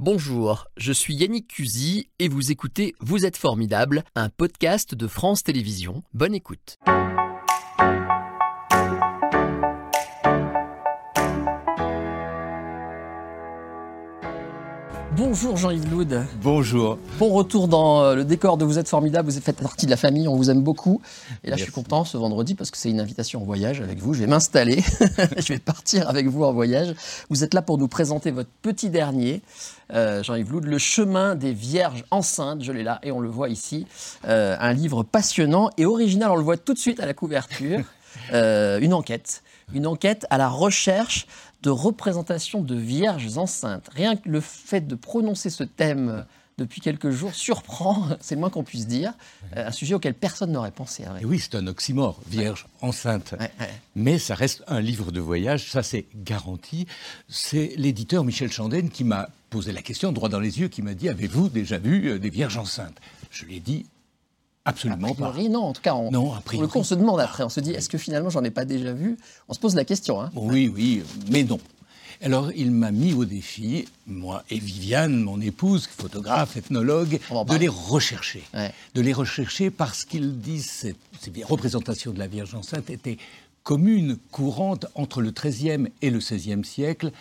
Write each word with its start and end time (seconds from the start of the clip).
Bonjour, 0.00 0.68
je 0.76 0.92
suis 0.92 1.12
Yannick 1.16 1.48
Cusy 1.48 2.08
et 2.20 2.28
vous 2.28 2.52
écoutez 2.52 2.94
Vous 3.00 3.26
êtes 3.26 3.36
formidable, 3.36 4.04
un 4.14 4.28
podcast 4.28 4.94
de 4.94 5.08
France 5.08 5.42
Télévisions. 5.42 6.04
Bonne 6.14 6.36
écoute. 6.36 6.78
Bonjour 15.28 15.58
Jean-Yves 15.58 15.90
Loud. 15.90 16.24
Bonjour. 16.42 16.98
Bon 17.18 17.28
retour 17.28 17.68
dans 17.68 18.02
euh, 18.02 18.14
le 18.14 18.24
décor 18.24 18.56
de 18.56 18.64
Vous 18.64 18.78
êtes 18.78 18.88
formidable, 18.88 19.30
vous 19.30 19.38
faites 19.38 19.60
partie 19.60 19.84
de 19.84 19.90
la 19.90 19.98
famille, 19.98 20.26
on 20.26 20.34
vous 20.34 20.48
aime 20.48 20.62
beaucoup. 20.62 21.02
Et 21.44 21.50
là, 21.50 21.56
je 21.58 21.64
suis 21.64 21.70
content 21.70 22.06
ce 22.06 22.16
vendredi 22.16 22.54
parce 22.54 22.70
que 22.70 22.78
c'est 22.78 22.88
une 22.88 22.98
invitation 22.98 23.42
en 23.42 23.44
voyage 23.44 23.82
avec 23.82 23.98
vous. 23.98 24.14
Je 24.14 24.20
vais 24.20 24.26
m'installer, 24.26 24.82
je 25.36 25.52
vais 25.52 25.58
partir 25.58 26.08
avec 26.08 26.28
vous 26.28 26.44
en 26.44 26.54
voyage. 26.54 26.94
Vous 27.28 27.44
êtes 27.44 27.52
là 27.52 27.60
pour 27.60 27.76
nous 27.76 27.88
présenter 27.88 28.30
votre 28.30 28.48
petit 28.62 28.88
dernier, 28.88 29.42
euh, 29.92 30.22
Jean-Yves 30.22 30.50
Loud, 30.50 30.64
Le 30.64 30.78
chemin 30.78 31.34
des 31.34 31.52
vierges 31.52 32.06
enceintes. 32.10 32.64
Je 32.64 32.72
l'ai 32.72 32.82
là 32.82 32.98
et 33.02 33.12
on 33.12 33.20
le 33.20 33.28
voit 33.28 33.50
ici. 33.50 33.86
Euh, 34.26 34.56
un 34.58 34.72
livre 34.72 35.02
passionnant 35.02 35.68
et 35.76 35.84
original, 35.84 36.30
on 36.30 36.36
le 36.36 36.42
voit 36.42 36.56
tout 36.56 36.72
de 36.72 36.78
suite 36.78 37.00
à 37.00 37.06
la 37.06 37.12
couverture. 37.12 37.80
Euh, 38.32 38.80
une 38.80 38.94
enquête. 38.94 39.42
Une 39.72 39.86
enquête 39.86 40.26
à 40.30 40.38
la 40.38 40.48
recherche 40.48 41.26
de 41.62 41.70
représentation 41.70 42.62
de 42.62 42.74
vierges 42.74 43.36
enceintes. 43.36 43.88
Rien 43.94 44.16
que 44.16 44.28
le 44.28 44.40
fait 44.40 44.86
de 44.86 44.94
prononcer 44.94 45.50
ce 45.50 45.64
thème 45.64 46.24
depuis 46.58 46.80
quelques 46.80 47.10
jours 47.10 47.34
surprend, 47.34 48.08
c'est 48.20 48.34
le 48.34 48.40
moins 48.40 48.50
qu'on 48.50 48.64
puisse 48.64 48.86
dire, 48.86 49.14
euh, 49.56 49.68
un 49.68 49.72
sujet 49.72 49.94
auquel 49.94 50.14
personne 50.14 50.52
n'aurait 50.52 50.72
pensé. 50.72 51.04
à 51.04 51.10
vrai 51.10 51.22
Et 51.22 51.24
oui, 51.24 51.38
c'est 51.38 51.54
un 51.54 51.66
oxymore, 51.66 52.20
vierge, 52.28 52.66
enceinte. 52.82 53.34
Ouais. 53.38 53.50
Mais 53.94 54.18
ça 54.18 54.34
reste 54.34 54.62
un 54.66 54.80
livre 54.80 55.12
de 55.12 55.20
voyage, 55.20 55.70
ça 55.70 55.82
c'est 55.82 56.06
garanti. 56.14 56.86
C'est 57.28 57.72
l'éditeur 57.76 58.24
Michel 58.24 58.50
Chandenne 58.50 58.90
qui 58.90 59.04
m'a 59.04 59.30
posé 59.50 59.72
la 59.72 59.80
question 59.80 60.12
droit 60.12 60.28
dans 60.28 60.40
les 60.40 60.60
yeux, 60.60 60.68
qui 60.68 60.82
m'a 60.82 60.94
dit 60.94 61.08
Avez-vous 61.08 61.48
déjà 61.48 61.78
vu 61.78 62.10
euh, 62.10 62.18
des 62.18 62.30
vierges 62.30 62.58
enceintes? 62.58 63.00
Je 63.30 63.44
lui 63.44 63.56
ai 63.56 63.60
dit 63.60 63.86
Absolument 64.68 65.08
A 65.12 65.14
pas. 65.14 65.30
priori, 65.30 65.48
non, 65.48 65.64
en 65.64 65.72
tout 65.72 65.80
cas, 65.82 65.94
on, 65.94 66.10
Non, 66.10 66.32
a 66.32 66.34
pour 66.36 66.42
priori. 66.44 66.62
le 66.66 66.68
coup, 66.68 66.78
on 66.78 66.84
se 66.84 66.94
demande 66.94 67.20
après, 67.20 67.42
on 67.44 67.48
se 67.48 67.60
dit, 67.60 67.72
est-ce 67.72 67.88
que 67.88 67.98
finalement 67.98 68.30
j'en 68.30 68.44
ai 68.44 68.50
pas 68.50 68.64
déjà 68.64 68.92
vu? 68.92 69.16
On 69.48 69.54
se 69.54 69.58
pose 69.58 69.74
la 69.74 69.84
question. 69.84 70.20
Hein. 70.20 70.30
Oui, 70.34 70.70
oui, 70.74 71.02
mais 71.30 71.42
non. 71.44 71.58
Alors, 72.20 72.50
il 72.56 72.72
m'a 72.72 72.90
mis 72.90 73.12
au 73.12 73.24
défi, 73.24 73.86
moi 74.06 74.42
et 74.50 74.58
Viviane, 74.58 75.22
mon 75.22 75.40
épouse, 75.40 75.86
photographe, 75.86 76.56
ethnologue, 76.56 77.20
de 77.48 77.56
les 77.56 77.68
rechercher. 77.68 78.42
Ouais. 78.54 78.72
De 78.94 79.00
les 79.00 79.12
rechercher 79.12 79.70
parce 79.70 80.04
qu'ils 80.04 80.40
disent 80.40 80.68
cette, 80.68 80.96
ces 81.20 81.30
représentations 81.44 82.10
de 82.12 82.18
la 82.18 82.26
Vierge 82.26 82.54
enceinte 82.56 82.90
étaient 82.90 83.18
communes, 83.62 84.16
courantes 84.32 84.86
entre 84.96 85.20
le 85.22 85.30
XIIIe 85.30 85.88
et 86.02 86.10
le 86.10 86.18
XVIe 86.18 86.64
siècle. 86.64 87.12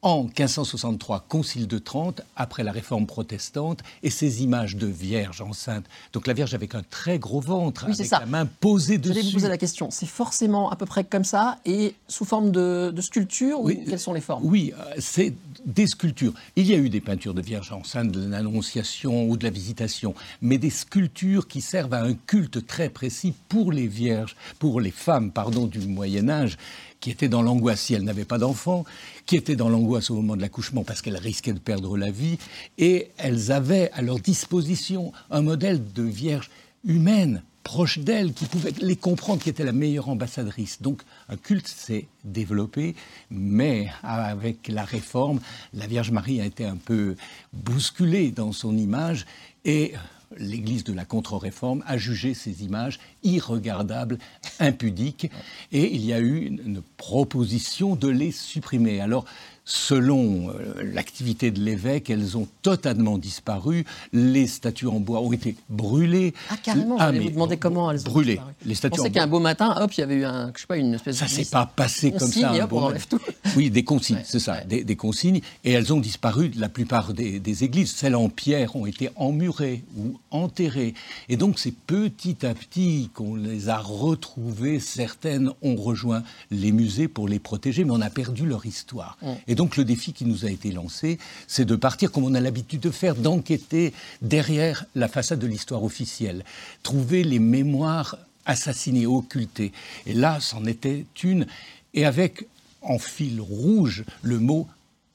En 0.00 0.22
1563, 0.22 1.24
Concile 1.28 1.66
de 1.66 1.76
Trente, 1.78 2.20
après 2.36 2.62
la 2.62 2.70
réforme 2.70 3.04
protestante, 3.08 3.80
et 4.04 4.10
ces 4.10 4.44
images 4.44 4.76
de 4.76 4.86
Vierge 4.86 5.40
enceinte. 5.40 5.84
Donc 6.12 6.28
la 6.28 6.34
Vierge 6.34 6.54
avec 6.54 6.76
un 6.76 6.84
très 6.88 7.18
gros 7.18 7.40
ventre, 7.40 7.84
Oui, 7.88 7.94
avec 7.94 8.06
ça. 8.06 8.20
la 8.20 8.26
main 8.26 8.46
posée 8.46 9.00
J'allais 9.02 9.14
vous 9.14 9.22
dessus. 9.24 9.34
poser 9.34 9.48
la 9.48 9.58
question. 9.58 9.88
C'est 9.90 10.06
forcément 10.06 10.70
à 10.70 10.76
peu 10.76 10.86
près 10.86 11.02
comme 11.02 11.24
ça 11.24 11.58
et 11.66 11.96
sous 12.06 12.24
forme 12.24 12.52
de, 12.52 12.92
de 12.94 13.00
sculpture 13.02 13.60
Oui, 13.60 13.80
ou 13.84 13.90
quelles 13.90 13.98
sont 13.98 14.12
les 14.12 14.20
formes? 14.20 14.44
Oui, 14.46 14.72
euh, 14.78 14.94
c'est 15.00 15.34
des 15.66 15.88
sculptures. 15.88 16.32
Il 16.54 16.66
y 16.68 16.74
a 16.74 16.76
eu 16.76 16.90
des 16.90 17.00
peintures 17.00 17.34
de 17.34 17.42
Vierge 17.42 17.72
enceinte, 17.72 18.12
de 18.12 18.24
l'Annonciation 18.24 19.28
ou 19.28 19.36
de 19.36 19.42
la 19.42 19.50
Visitation, 19.50 20.14
mais 20.42 20.58
des 20.58 20.70
sculptures 20.70 21.48
qui 21.48 21.60
servent 21.60 21.94
à 21.94 22.02
un 22.04 22.14
culte 22.14 22.64
très 22.68 22.88
précis 22.88 23.34
pour 23.48 23.72
les 23.72 23.88
vierges, 23.88 24.36
pour 24.60 24.80
les 24.80 24.92
femmes, 24.92 25.32
pardon, 25.32 25.66
du 25.66 25.80
Moyen 25.80 26.28
Âge, 26.28 26.56
qui 27.00 27.10
étaient 27.10 27.28
dans 27.28 27.42
l'angoisse 27.42 27.80
si 27.80 27.94
elles 27.94 28.04
n'avaient 28.04 28.24
pas 28.24 28.38
d'enfants, 28.38 28.84
qui 29.26 29.36
étaient 29.36 29.56
dans 29.56 29.68
l'angoisse 29.68 30.10
au 30.10 30.14
moment 30.14 30.36
de 30.36 30.40
l'accouchement 30.40 30.84
parce 30.84 31.02
qu'elles 31.02 31.16
risquaient 31.16 31.52
de 31.52 31.58
perdre 31.58 31.96
la 31.96 32.10
vie, 32.10 32.38
et 32.78 33.10
elles 33.18 33.52
avaient 33.52 33.90
à 33.92 34.02
leur 34.02 34.18
disposition 34.18 35.12
un 35.30 35.42
modèle 35.42 35.92
de 35.92 36.02
Vierge 36.02 36.50
humaine, 36.84 37.42
proche 37.62 37.98
d'elles, 37.98 38.32
qui 38.32 38.46
pouvait 38.46 38.72
les 38.80 38.96
comprendre, 38.96 39.42
qui 39.42 39.50
était 39.50 39.64
la 39.64 39.72
meilleure 39.72 40.08
ambassadrice. 40.08 40.80
Donc 40.80 41.02
un 41.28 41.36
culte 41.36 41.68
s'est 41.68 42.06
développé, 42.24 42.94
mais 43.30 43.90
avec 44.02 44.68
la 44.68 44.84
réforme, 44.84 45.40
la 45.74 45.86
Vierge 45.86 46.10
Marie 46.10 46.40
a 46.40 46.46
été 46.46 46.64
un 46.64 46.76
peu 46.76 47.14
bousculée 47.52 48.30
dans 48.30 48.52
son 48.52 48.76
image 48.76 49.26
et 49.64 49.92
l'Église 50.38 50.84
de 50.84 50.92
la 50.92 51.04
contre-réforme 51.04 51.82
a 51.86 51.98
jugé 51.98 52.34
ces 52.34 52.64
images 52.64 52.98
irregardables, 53.22 54.18
impudiques, 54.60 55.30
et 55.72 55.94
il 55.94 56.04
y 56.04 56.12
a 56.12 56.20
eu 56.20 56.46
une, 56.46 56.82
proposition 56.96 57.96
de 57.96 58.08
les 58.08 58.32
supprimer. 58.32 59.00
Alors, 59.00 59.24
selon 59.72 60.48
euh, 60.48 60.82
l'activité 60.94 61.50
de 61.50 61.60
l'évêque, 61.60 62.08
elles 62.08 62.38
ont 62.38 62.48
totalement 62.62 63.18
disparu. 63.18 63.84
Les 64.14 64.46
statues 64.46 64.86
en 64.86 64.98
bois 64.98 65.20
ont 65.20 65.30
été 65.32 65.56
brûlées. 65.68 66.32
Ah, 66.50 66.56
carrément, 66.62 66.96
j'allais 66.98 67.18
mais 67.18 67.24
vous 67.26 67.30
demander 67.32 67.58
comment 67.58 67.90
elles 67.90 68.00
ont 68.00 68.10
brûlées. 68.10 68.32
disparu. 68.36 68.52
Les 68.64 68.74
statues 68.74 68.96
pensais 68.96 69.08
en 69.10 69.12
qu'un 69.12 69.26
beau 69.26 69.40
matin, 69.40 69.76
hop, 69.78 69.92
il 69.92 70.00
y 70.00 70.02
avait 70.02 70.14
eu 70.16 70.24
un, 70.24 70.50
je 70.54 70.60
sais 70.62 70.66
pas, 70.66 70.78
une 70.78 70.94
espèce 70.94 71.16
Ça 71.16 71.26
de 71.26 71.30
s'est 71.30 71.44
pas 71.50 71.66
passé 71.66 72.12
comme 72.12 72.32
ça. 72.32 72.50
un 72.52 72.60
hop, 72.64 72.70
beau 72.70 72.78
on 72.78 72.82
enlève 72.84 73.06
tout. 73.06 73.20
Oui, 73.56 73.70
des 73.70 73.84
consignes, 73.84 74.16
Ouais, 74.16 74.22
c'est 74.26 74.38
ça, 74.38 74.54
ouais. 74.54 74.64
des, 74.66 74.84
des 74.84 74.96
consignes. 74.96 75.40
Et 75.64 75.72
elles 75.72 75.92
ont 75.92 76.00
disparu 76.00 76.48
de 76.48 76.58
la 76.60 76.70
plupart 76.70 77.12
des, 77.12 77.38
des 77.38 77.64
églises. 77.64 77.92
Celles 77.92 78.16
en 78.16 78.30
pierre 78.30 78.74
ont 78.74 78.86
été 78.86 79.10
emmurées 79.16 79.84
ou 79.98 80.18
enterrées. 80.30 80.94
Et 81.28 81.36
donc, 81.36 81.58
c'est 81.58 81.74
petit 81.74 82.46
à 82.46 82.54
petit 82.54 83.10
qu'on 83.12 83.34
les 83.34 83.68
a 83.68 83.76
retrouvées. 83.78 84.80
Certaines 84.80 85.50
ont 85.60 85.76
rejoint 85.76 86.22
les 86.50 86.72
musées 86.72 87.06
pour 87.08 87.28
les 87.28 87.38
protéger, 87.38 87.84
mais 87.84 87.92
on 87.92 88.00
a 88.00 88.08
perdu 88.10 88.46
leur 88.46 88.64
histoire. 88.64 89.18
Et 89.46 89.54
donc, 89.58 89.76
le 89.76 89.84
défi 89.84 90.12
qui 90.12 90.24
nous 90.24 90.46
a 90.46 90.50
été 90.50 90.70
lancé, 90.70 91.18
c'est 91.48 91.64
de 91.64 91.74
partir 91.74 92.12
comme 92.12 92.22
on 92.22 92.34
a 92.34 92.40
l'habitude 92.40 92.78
de 92.78 92.92
faire, 92.92 93.16
d'enquêter 93.16 93.92
derrière 94.22 94.84
la 94.94 95.08
façade 95.08 95.40
de 95.40 95.48
l'histoire 95.48 95.82
officielle, 95.82 96.44
trouver 96.84 97.24
les 97.24 97.40
mémoires 97.40 98.18
assassinées, 98.46 99.06
occultées. 99.06 99.72
Et 100.06 100.14
là, 100.14 100.38
c'en 100.40 100.64
était 100.64 101.06
une, 101.24 101.48
et 101.92 102.06
avec 102.06 102.46
en 102.82 103.00
fil 103.00 103.40
rouge 103.40 104.04
le 104.22 104.38
mot 104.38 104.68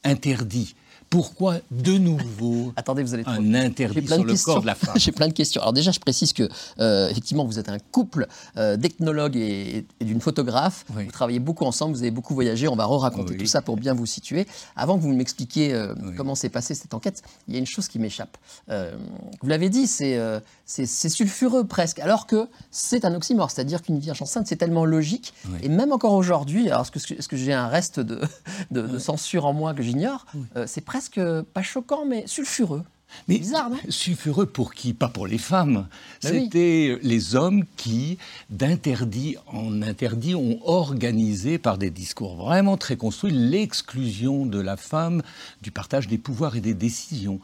interdit. 0.03 0.75
Pourquoi 1.13 1.57
de 1.69 1.99
nouveau 1.99 2.73
Attendez, 2.75 3.03
vous 3.03 3.13
allez 3.13 3.23
trop 3.23 3.33
un. 3.33 3.43
J'ai 3.51 3.57
interdit 3.59 4.01
plein 4.01 4.15
sur 4.15 4.23
de 4.23 4.27
le 4.27 4.33
questions. 4.33 4.53
corps 4.53 4.61
de 4.63 4.65
la 4.65 4.73
femme 4.73 4.95
J'ai 4.97 5.11
plein 5.11 5.27
de 5.27 5.33
questions. 5.33 5.61
Alors 5.61 5.71
déjà, 5.71 5.91
je 5.91 5.99
précise 5.99 6.33
que 6.33 6.49
euh, 6.79 7.07
effectivement, 7.09 7.45
vous 7.45 7.59
êtes 7.59 7.69
un 7.69 7.77
couple 7.91 8.25
euh, 8.57 8.77
d'ethnologues 8.77 9.35
et, 9.35 9.85
et 9.99 10.05
d'une 10.05 10.19
photographe. 10.21 10.85
Oui. 10.95 11.05
Vous 11.05 11.11
travaillez 11.11 11.37
beaucoup 11.37 11.65
ensemble, 11.65 11.93
vous 11.95 12.01
avez 12.01 12.09
beaucoup 12.09 12.33
voyagé. 12.33 12.67
On 12.67 12.75
va 12.75 12.85
re-raconter 12.85 13.33
Oui. 13.33 13.37
tout 13.37 13.45
ça 13.45 13.61
pour 13.61 13.77
bien 13.77 13.93
vous 13.93 14.07
situer. 14.07 14.47
Avant 14.75 14.97
que 14.97 15.03
vous 15.03 15.13
m'expliquiez 15.13 15.71
euh, 15.71 15.93
Oui. 16.03 16.15
comment 16.17 16.33
s'est 16.33 16.49
passée 16.49 16.73
cette 16.73 16.95
enquête, 16.95 17.21
il 17.47 17.53
y 17.53 17.57
a 17.57 17.59
une 17.59 17.67
chose 17.67 17.87
qui 17.87 17.99
m'échappe. 17.99 18.35
Vous 18.69 19.47
l'avez 19.49 19.69
dit, 19.69 19.85
c'est 19.85 21.09
sulfureux 21.09 21.65
presque, 21.65 21.99
alors 21.99 22.25
que 22.25 22.47
c'est 22.71 23.05
un 23.05 23.13
oxymore, 23.13 23.51
c'est-à-dire 23.51 23.83
qu'une 23.83 23.99
vierge 23.99 24.21
enceinte, 24.23 24.47
c'est 24.47 24.55
tellement 24.55 24.85
logique. 24.85 25.33
Et 25.61 25.69
même 25.69 25.91
encore 25.91 26.13
aujourd'hui, 26.13 26.69
alors 26.71 26.87
est-ce 26.95 27.27
que, 27.27 27.37
j'ai 27.37 27.53
un 27.53 27.67
reste 27.67 27.99
de, 27.99 28.19
de- 28.71 28.87
de 28.87 28.97
censure 28.97 29.45
en 29.45 29.53
moi 29.53 29.73
que 29.75 29.83
j'ignore? 29.83 30.25
C'est 30.65 30.81
presque 30.81 31.02
pas 31.09 31.63
choquant, 31.63 32.05
mais 32.05 32.25
sulfureux. 32.27 32.83
Mais 33.27 33.37
Bizarre, 33.37 33.69
non? 33.69 33.77
sulfureux 33.89 34.47
pour 34.47 34.73
qui? 34.73 34.93
Pas 34.93 35.07
pour 35.07 35.27
les 35.27 35.37
femmes. 35.37 35.87
Ben 36.23 36.31
oui. 36.33 36.43
C'était 36.45 36.97
les 37.01 37.35
hommes 37.35 37.63
qui, 37.77 38.17
d'interdit 38.49 39.35
en 39.47 39.81
interdit, 39.81 40.35
ont 40.35 40.59
organisé 40.63 41.57
par 41.57 41.77
des 41.77 41.91
discours 41.91 42.35
vraiment 42.35 42.77
très 42.77 42.97
construits 42.97 43.31
l'exclusion 43.31 44.45
de 44.45 44.59
la 44.59 44.77
femme 44.77 45.21
du 45.61 45.71
partage 45.71 46.07
des 46.07 46.17
pouvoirs 46.17 46.55
et 46.55 46.61
des 46.61 46.73
décisions. 46.73 47.39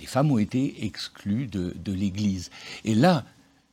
Les 0.00 0.06
femmes 0.06 0.32
ont 0.32 0.38
été 0.38 0.86
exclues 0.86 1.46
de, 1.46 1.74
de 1.84 1.92
l'Église. 1.92 2.50
Et 2.84 2.94
là, 2.94 3.24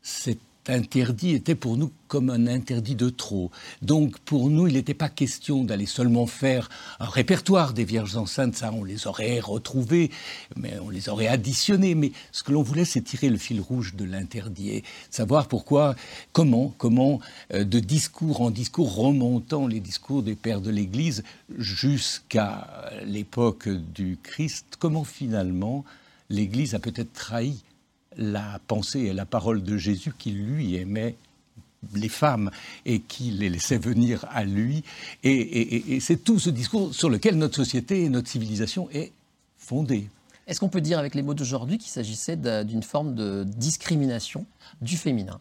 cet 0.02 0.40
interdit 0.70 1.32
était 1.32 1.56
pour 1.56 1.78
nous 1.78 1.92
comme 2.08 2.30
un 2.30 2.48
interdit 2.48 2.96
de 2.96 3.10
trop. 3.10 3.52
Donc 3.82 4.18
pour 4.20 4.50
nous, 4.50 4.68
il 4.68 4.74
n'était 4.74 4.94
pas 4.94 5.10
question 5.10 5.64
d'aller 5.64 5.86
seulement 5.86 6.26
faire 6.26 6.70
un 7.00 7.06
répertoire 7.06 7.74
des 7.74 7.84
Vierges 7.84 8.16
enceintes, 8.16 8.56
ça 8.56 8.72
on 8.74 8.84
les 8.84 9.08
aurait 9.08 9.40
retrouvées, 9.40 10.12
mais 10.56 10.74
on 10.82 10.90
les 10.90 11.10
aurait 11.10 11.28
additionnées. 11.28 11.96
Mais 11.96 12.12
ce 12.32 12.44
que 12.44 12.52
l'on 12.52 12.64
voulait, 12.64 12.86
c'est 12.86 13.02
tirer 13.02 13.30
le 13.30 13.38
fil 13.38 13.60
rouge 13.60 13.96
de 13.96 14.06
l'interdit 14.06 14.70
et 14.70 14.84
savoir 15.10 15.48
pourquoi, 15.48 15.96
comment, 16.32 16.74
comment, 16.78 17.20
euh, 17.54 17.64
de 17.64 17.80
discours 17.80 18.42
en 18.42 18.52
discours, 18.52 18.96
remontant 18.96 19.68
les 19.68 19.80
discours 19.80 20.24
des 20.24 20.36
pères 20.36 20.62
de 20.62 20.72
l'Église 20.72 21.24
jusqu'à 21.58 22.92
l'époque 23.06 23.68
du 23.70 24.18
Christ, 24.24 24.76
comment 24.80 25.04
finalement 25.04 25.84
l'Église 26.30 26.76
a 26.76 26.80
peut-être 26.80 27.14
trahi 27.14 27.64
la 28.18 28.60
pensée 28.68 29.02
et 29.02 29.14
la 29.14 29.26
parole 29.26 29.64
de 29.64 29.78
Jésus 29.78 30.14
qui 30.18 30.32
lui 30.32 30.76
aimait 30.76 31.16
les 31.94 32.10
femmes 32.10 32.50
et 32.86 33.00
qui 33.00 33.32
les 33.32 33.50
laissait 33.50 33.78
venir 33.78 34.26
à 34.32 34.44
lui. 34.44 34.84
Et, 35.24 35.32
et- 35.32 35.76
et- 35.76 35.96
et 35.96 36.00
c'est 36.00 36.18
tout 36.18 36.40
ce 36.40 36.50
discours 36.50 36.94
sur 36.94 37.10
lequel 37.10 37.38
notre 37.38 37.56
société 37.56 38.04
et 38.04 38.10
notre 38.10 38.28
civilisation 38.28 38.90
est 38.92 39.12
fondée. 39.58 40.10
Est-ce 40.48 40.60
qu'on 40.60 40.70
peut 40.70 40.82
dire 40.82 40.98
avec 40.98 41.14
les 41.14 41.22
mots 41.22 41.34
d'aujourd'hui 41.34 41.78
qu'il 41.78 41.92
s'agissait 41.92 42.36
d'un- 42.36 42.64
d'une 42.64 42.84
forme 42.84 43.14
de 43.16 43.44
discrimination 43.46 44.46
du 44.82 44.98
féminin? 44.98 45.40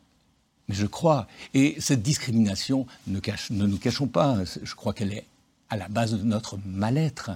Mais 0.69 0.75
je 0.75 0.87
crois, 0.87 1.29
et 1.55 1.77
cette 1.79 2.03
discrimination, 2.03 2.87
ne, 3.07 3.21
cache- 3.21 3.51
ne 3.51 3.67
nous 3.67 3.79
cachons 3.79 4.09
pas, 4.09 4.39
je 4.63 4.75
crois 4.75 4.93
qu'elle 4.93 5.13
est 5.13 5.25
à 5.71 5.77
la 5.77 5.89
base 5.89 6.13
de 6.13 6.23
notre 6.23 6.59
mal-être. 6.67 7.31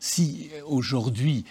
Si 0.00 0.48
aujourd'hui 0.66 1.44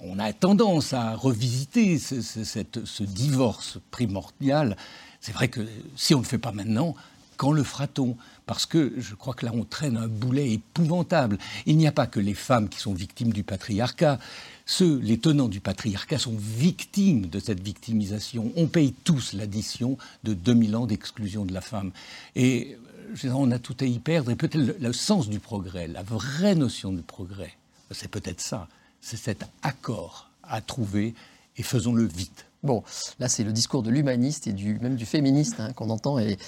on 0.00 0.18
a 0.18 0.32
tendance 0.32 0.92
à 0.92 1.14
revisiter 1.14 1.98
ce, 1.98 3.02
divorce 3.02 3.78
primordial, 3.90 4.76
c'est 5.20 5.32
vrai 5.32 5.48
que 5.48 5.66
si 5.96 6.14
on 6.14 6.18
ne 6.18 6.22
le 6.22 6.28
fait 6.28 6.38
pas 6.38 6.52
maintenant, 6.52 6.94
quand 7.38 7.52
le 7.52 7.62
fera-t-on? 7.62 8.16
Parce 8.46 8.66
que 8.66 8.94
je 8.98 9.14
crois 9.14 9.34
que 9.34 9.46
là, 9.46 9.52
on 9.54 9.64
traîne 9.64 9.96
un 9.96 10.08
boulet 10.08 10.52
épouvantable. 10.52 11.38
Il 11.66 11.76
n'y 11.76 11.86
a 11.86 11.92
pas 11.92 12.06
que 12.06 12.18
les 12.18 12.34
femmes 12.34 12.68
qui 12.68 12.80
sont 12.80 12.94
victimes 12.94 13.32
du 13.32 13.44
patriarcat. 13.44 14.18
Ceux, 14.66 14.98
les 14.98 15.18
tenants 15.18 15.48
du 15.48 15.60
patriarcat, 15.60 16.18
sont 16.18 16.36
victimes 16.36 17.26
de 17.26 17.38
cette 17.38 17.62
victimisation. 17.62 18.52
On 18.56 18.66
paye 18.66 18.92
tous 19.04 19.34
l'addition 19.34 19.98
de 20.24 20.34
2000 20.34 20.76
ans 20.76 20.86
d'exclusion 20.86 21.44
de 21.44 21.52
la 21.52 21.60
femme. 21.60 21.92
Et 22.34 22.76
on 23.24 23.50
a 23.50 23.58
tout 23.58 23.76
à 23.80 23.84
y 23.84 23.98
perdre. 23.98 24.30
Et 24.30 24.36
peut-être 24.36 24.56
le 24.80 24.92
sens 24.92 25.28
du 25.28 25.38
progrès, 25.38 25.86
la 25.86 26.02
vraie 26.02 26.54
notion 26.54 26.92
du 26.92 27.02
progrès, 27.02 27.52
c'est 27.92 28.10
peut-être 28.10 28.40
ça 28.40 28.68
c'est 29.00 29.16
cet 29.16 29.44
accord 29.62 30.30
à 30.42 30.60
trouver 30.60 31.14
et 31.56 31.62
faisons-le 31.62 32.04
vite. 32.04 32.46
Bon, 32.64 32.82
là 33.20 33.28
c'est 33.28 33.44
le 33.44 33.52
discours 33.52 33.84
de 33.84 33.90
l'humaniste 33.90 34.48
et 34.48 34.52
du, 34.52 34.80
même 34.80 34.96
du 34.96 35.06
féministe 35.06 35.60
hein, 35.60 35.72
qu'on 35.74 35.90
entend 35.90 36.18
et, 36.18 36.38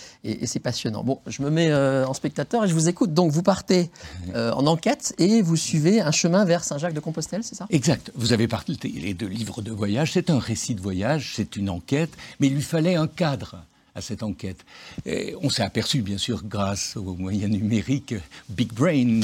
c'est 0.45 0.59
passionnant. 0.59 1.05
Bon, 1.05 1.21
je 1.29 1.41
me 1.43 1.51
mets 1.51 1.71
euh, 1.71 2.05
en 2.05 2.15
spectateur 2.15 2.65
et 2.65 2.69
je 2.69 2.75
vous 2.75 2.89
écoute. 2.89 3.15
Donc 3.15 3.31
vous 3.31 3.45
partez 3.45 3.91
euh, 4.35 4.51
en 4.53 4.67
enquête 4.67 5.15
et 5.19 5.41
vous 5.41 5.57
suivez 5.57 6.01
un 6.01 6.11
chemin 6.11 6.45
vers 6.45 6.65
Saint-Jacques 6.65 6.95
de 6.95 7.01
Compostelle, 7.01 7.45
c'est 7.45 7.55
ça? 7.55 7.67
Exact. 7.71 8.11
Vous 8.17 8.33
avez 8.33 8.49
parlé 8.49 8.75
deux 9.15 9.29
livres 9.29 9.63
de 9.63 9.71
voyage. 9.71 10.13
C'est 10.13 10.31
un 10.31 10.41
récit 10.41 10.75
de 10.75 10.81
voyage, 10.81 11.35
c'est 11.37 11.55
une 11.55 11.71
enquête, 11.71 12.11
mais 12.41 12.49
il 12.49 12.55
lui 12.55 12.63
fallait 12.63 12.97
un 12.97 13.07
cadre 13.07 13.65
à 13.95 14.01
cette 14.01 14.23
enquête. 14.23 14.65
Et 15.07 15.35
on 15.43 15.51
s'est 15.51 15.63
aperçu, 15.63 16.03
bien 16.03 16.19
sûr, 16.19 16.43
grâce 16.45 16.97
aux 16.97 17.15
moyens 17.15 17.51
numériques, 17.51 18.15
Big 18.49 18.73
Brain, 18.73 19.21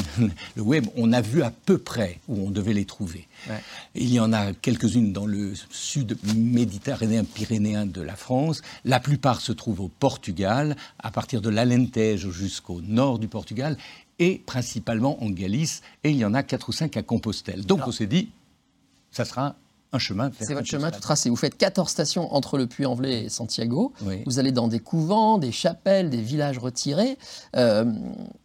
le 0.57 0.63
web, 0.63 0.87
on 0.97 1.13
a 1.13 1.21
vu 1.21 1.43
à 1.43 1.51
peu 1.51 1.79
près 1.79 2.19
où 2.29 2.47
on 2.47 2.51
devait 2.51 2.73
les 2.73 2.85
trouver. 2.85 3.27
Il 3.95 4.13
y 4.13 4.21
en 4.21 4.33
a 4.33 4.53
quelques-unes 4.53 5.13
dans 5.13 5.27
le 5.27 5.55
sud 5.71 6.19
méditerranéen 6.35 7.25
pyrénéen 7.25 7.87
de 7.87 8.01
la 8.01 8.17
France. 8.17 8.63
La 8.85 9.01
plupart 9.01 9.41
se 9.41 9.53
trouvent 9.53 9.81
au 9.81 9.89
Portugal, 9.89 10.77
à 10.99 11.11
partir 11.11 11.41
de 11.41 11.49
l'Alentejo 11.49 12.31
jusqu'au 12.31 12.81
nord 12.81 13.19
du 13.19 13.29
Portugal, 13.29 13.77
et 14.19 14.43
principalement 14.47 15.23
en 15.23 15.31
Galice. 15.31 15.83
Et 16.03 16.11
il 16.11 16.17
y 16.17 16.25
en 16.25 16.35
a 16.35 16.43
quatre 16.43 16.71
ou 16.71 16.73
cinq 16.73 16.97
à 16.97 17.03
Compostelle. 17.03 17.67
Donc 17.67 17.87
on 17.87 17.93
s'est 17.93 18.07
dit, 18.07 18.31
ça 19.11 19.25
sera 19.25 19.57
chemin. 19.99 20.31
C'est 20.39 20.55
votre 20.55 20.67
chemin 20.67 20.91
tout 20.91 21.01
tracé. 21.01 21.31
Vous 21.31 21.37
faites 21.37 21.57
14 21.57 21.89
stations 21.89 22.35
entre 22.35 22.59
le 22.59 22.67
Puy-en-Velay 22.67 23.25
et 23.25 23.29
Santiago. 23.29 23.93
Vous 24.27 24.39
allez 24.39 24.53
dans 24.53 24.69
des 24.69 24.81
couvents, 24.81 25.39
des 25.39 25.53
chapelles, 25.53 26.11
des 26.11 26.21
villages 26.21 26.59
retirés. 26.59 27.19
Euh, 27.57 27.85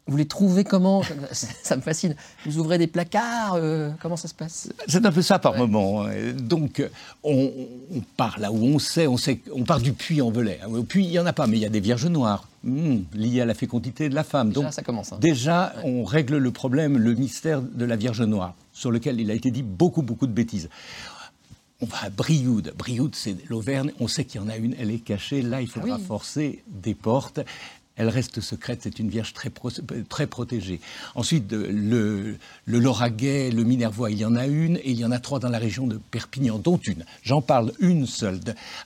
vous 0.08 0.18
les 0.18 0.28
trouvez 0.28 0.64
comment? 0.64 1.04
Ça, 1.32 1.76
me 1.76 1.82
fascine. 1.82 2.16
Vous 2.46 2.58
ouvrez 2.58 2.78
des 2.78 2.88
placards 2.88 3.54
euh, 3.56 3.92
Comment 4.02 4.18
ça 4.18 4.28
se 4.28 4.34
passe? 4.34 4.70
C'est 4.88 5.06
un 5.06 5.12
peu 5.12 5.22
ça 5.22 5.40
par 5.40 5.56
moment. 5.56 6.04
Hein. 6.04 6.34
Donc, 6.34 6.84
on, 7.24 7.52
part 8.18 8.40
là 8.40 8.52
où 8.52 8.58
on 8.58 8.80
sait. 8.80 9.08
On, 9.08 9.18
sait, 9.18 9.42
on 9.54 9.64
part 9.64 9.80
du 9.80 9.94
Puy-en-Velay. 9.94 10.60
Au 10.68 10.84
Puy, 10.84 11.06
il 11.06 11.12
n'y 11.12 11.20
en 11.20 11.26
a 11.26 11.34
pas, 11.34 11.48
mais 11.48 11.58
il 11.58 11.62
y 11.62 11.66
a 11.66 11.70
des 11.70 11.80
vierges 11.80 12.08
noires. 12.08 12.48
Hmm, 12.64 13.00
liées 13.14 13.42
à 13.42 13.46
la 13.46 13.56
fécondité 13.56 14.08
de 14.08 14.14
la 14.14 14.24
femme. 14.24 14.50
Déjà, 14.50 14.62
Donc, 14.62 14.74
ça 14.74 14.84
commence. 14.84 15.14
Hein. 15.14 15.18
Déjà, 15.20 15.74
on 15.84 16.04
règle 16.04 16.38
le 16.38 16.52
problème, 16.52 16.98
le 16.98 17.16
mystère 17.16 17.62
de 17.62 17.86
la 17.86 17.96
Vierge 17.96 18.22
Noire, 18.22 18.54
sur 18.72 18.92
lequel 18.92 19.20
il 19.20 19.32
a 19.32 19.34
été 19.34 19.50
dit 19.50 19.64
beaucoup, 19.64 20.04
beaucoup 20.04 20.28
de 20.28 20.32
bêtises 20.32 20.70
on 21.82 21.86
va 21.86 22.04
à 22.04 22.10
Brioude. 22.10 22.74
Brioude, 22.78 23.16
c'est 23.16 23.38
l'Auvergne. 23.50 23.92
On 24.00 24.08
sait 24.08 24.26
qu'il 24.26 24.40
y 24.40 24.44
en 24.44 24.50
a 24.50 24.58
une, 24.58 24.76
elle 24.80 24.92
est 24.92 25.00
cachée. 25.00 25.42
Là, 25.42 25.62
il 25.62 25.68
faudra 25.68 25.98
forcer 25.98 26.64
des 26.68 26.94
portes. 26.94 27.40
Elle 27.98 28.08
reste 28.08 28.40
secrète, 28.40 28.80
c'est 28.84 29.00
une 29.00 29.10
vierge 29.10 29.34
très, 29.34 29.52
très 30.08 30.26
protégée. 30.26 30.80
Ensuite, 31.14 31.52
le, 31.52 32.38
le 32.66 32.80
Lauragais, 32.80 33.52
le 33.52 33.64
Minervois, 33.64 34.10
il 34.10 34.18
y 34.18 34.26
en 34.26 34.36
a 34.36 34.48
une, 34.48 34.78
et 34.78 34.92
il 34.92 34.98
y 35.00 35.06
en 35.06 35.12
a 35.12 35.20
trois 35.20 35.40
dans 35.40 35.50
la 35.50 35.60
région 35.60 35.88
de 35.88 36.00
Perpignan, 36.10 36.58
dont 36.58 36.78
une. 36.78 37.06
J'en 37.22 37.42
parle 37.42 37.74
une 37.80 38.08
seule, 38.08 38.40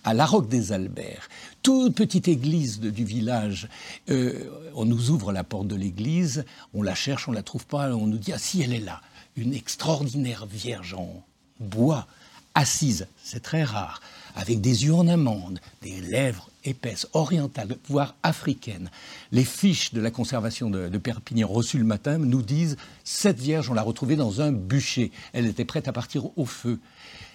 à 0.04 0.14
La 0.14 0.26
Roque 0.26 0.50
des 0.50 0.72
Alberts. 0.72 1.30
Toute 1.62 1.96
petite 1.96 2.28
église 2.28 2.80
du 2.80 3.06
village. 3.06 3.70
Euh, 4.10 4.50
on 4.74 4.86
nous 4.86 5.12
ouvre 5.12 5.32
la 5.32 5.44
porte 5.44 5.68
de 5.68 5.76
l'église, 5.76 6.44
on 6.74 6.82
la 6.82 6.96
cherche, 6.96 7.30
on 7.30 7.32
la 7.32 7.44
trouve 7.44 7.66
pas, 7.66 7.96
on 7.96 8.08
nous 8.08 8.18
dit 8.18 8.34
ah 8.34 8.40
si 8.40 8.64
elle 8.64 8.74
est 8.74 8.80
là, 8.80 9.02
une 9.38 9.54
extraordinaire 9.54 10.46
vierge 10.46 10.96
en 10.96 11.24
bois 11.60 12.08
assise, 12.56 13.08
c'est 13.24 13.44
très 13.44 13.64
rare, 13.64 14.02
avec 14.36 14.62
des 14.62 14.86
yeux 14.86 14.94
en 14.94 15.08
amande, 15.08 15.60
des 15.82 16.02
lèvres 16.02 16.50
épaisses, 16.64 17.08
orientales, 17.14 17.78
voire 17.88 18.16
africaines. 18.24 18.90
Les 19.32 19.44
fiches 19.44 19.94
de 19.94 20.02
la 20.02 20.12
conservation 20.12 20.70
de, 20.70 20.98
Perpignan 20.98 21.48
reçues 21.48 21.78
le 21.78 21.86
matin 21.86 22.18
nous 22.18 22.42
disent 22.42 22.78
cette 23.04 23.40
vierge, 23.40 23.70
on 23.70 23.74
l'a 23.74 23.82
retrouvée 23.82 24.16
dans 24.16 24.42
un 24.42 24.52
bûcher. 24.52 25.12
Elle 25.34 25.46
était 25.46 25.66
prête 25.66 25.88
à 25.88 25.94
partir 25.94 26.26
au 26.38 26.46
feu. 26.46 26.80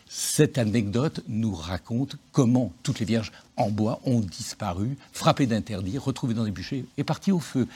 Cette 0.09 0.59
anecdote 0.59 1.23
nous 1.29 1.55
raconte 1.55 2.17
comment 2.33 2.73
toutes 2.83 2.99
les 2.99 3.07
vierges 3.07 3.31
en 3.57 3.71
bois 3.71 4.01
ont 4.05 4.19
disparu, 4.19 4.97
frappées 5.13 5.47
d'interdit, 5.47 5.99
retrouvées 5.99 6.35
dans 6.35 6.45
des 6.45 6.51
bûchers 6.51 6.85
et 6.97 7.05
parties 7.05 7.31
au 7.31 7.39
feu. 7.39 7.69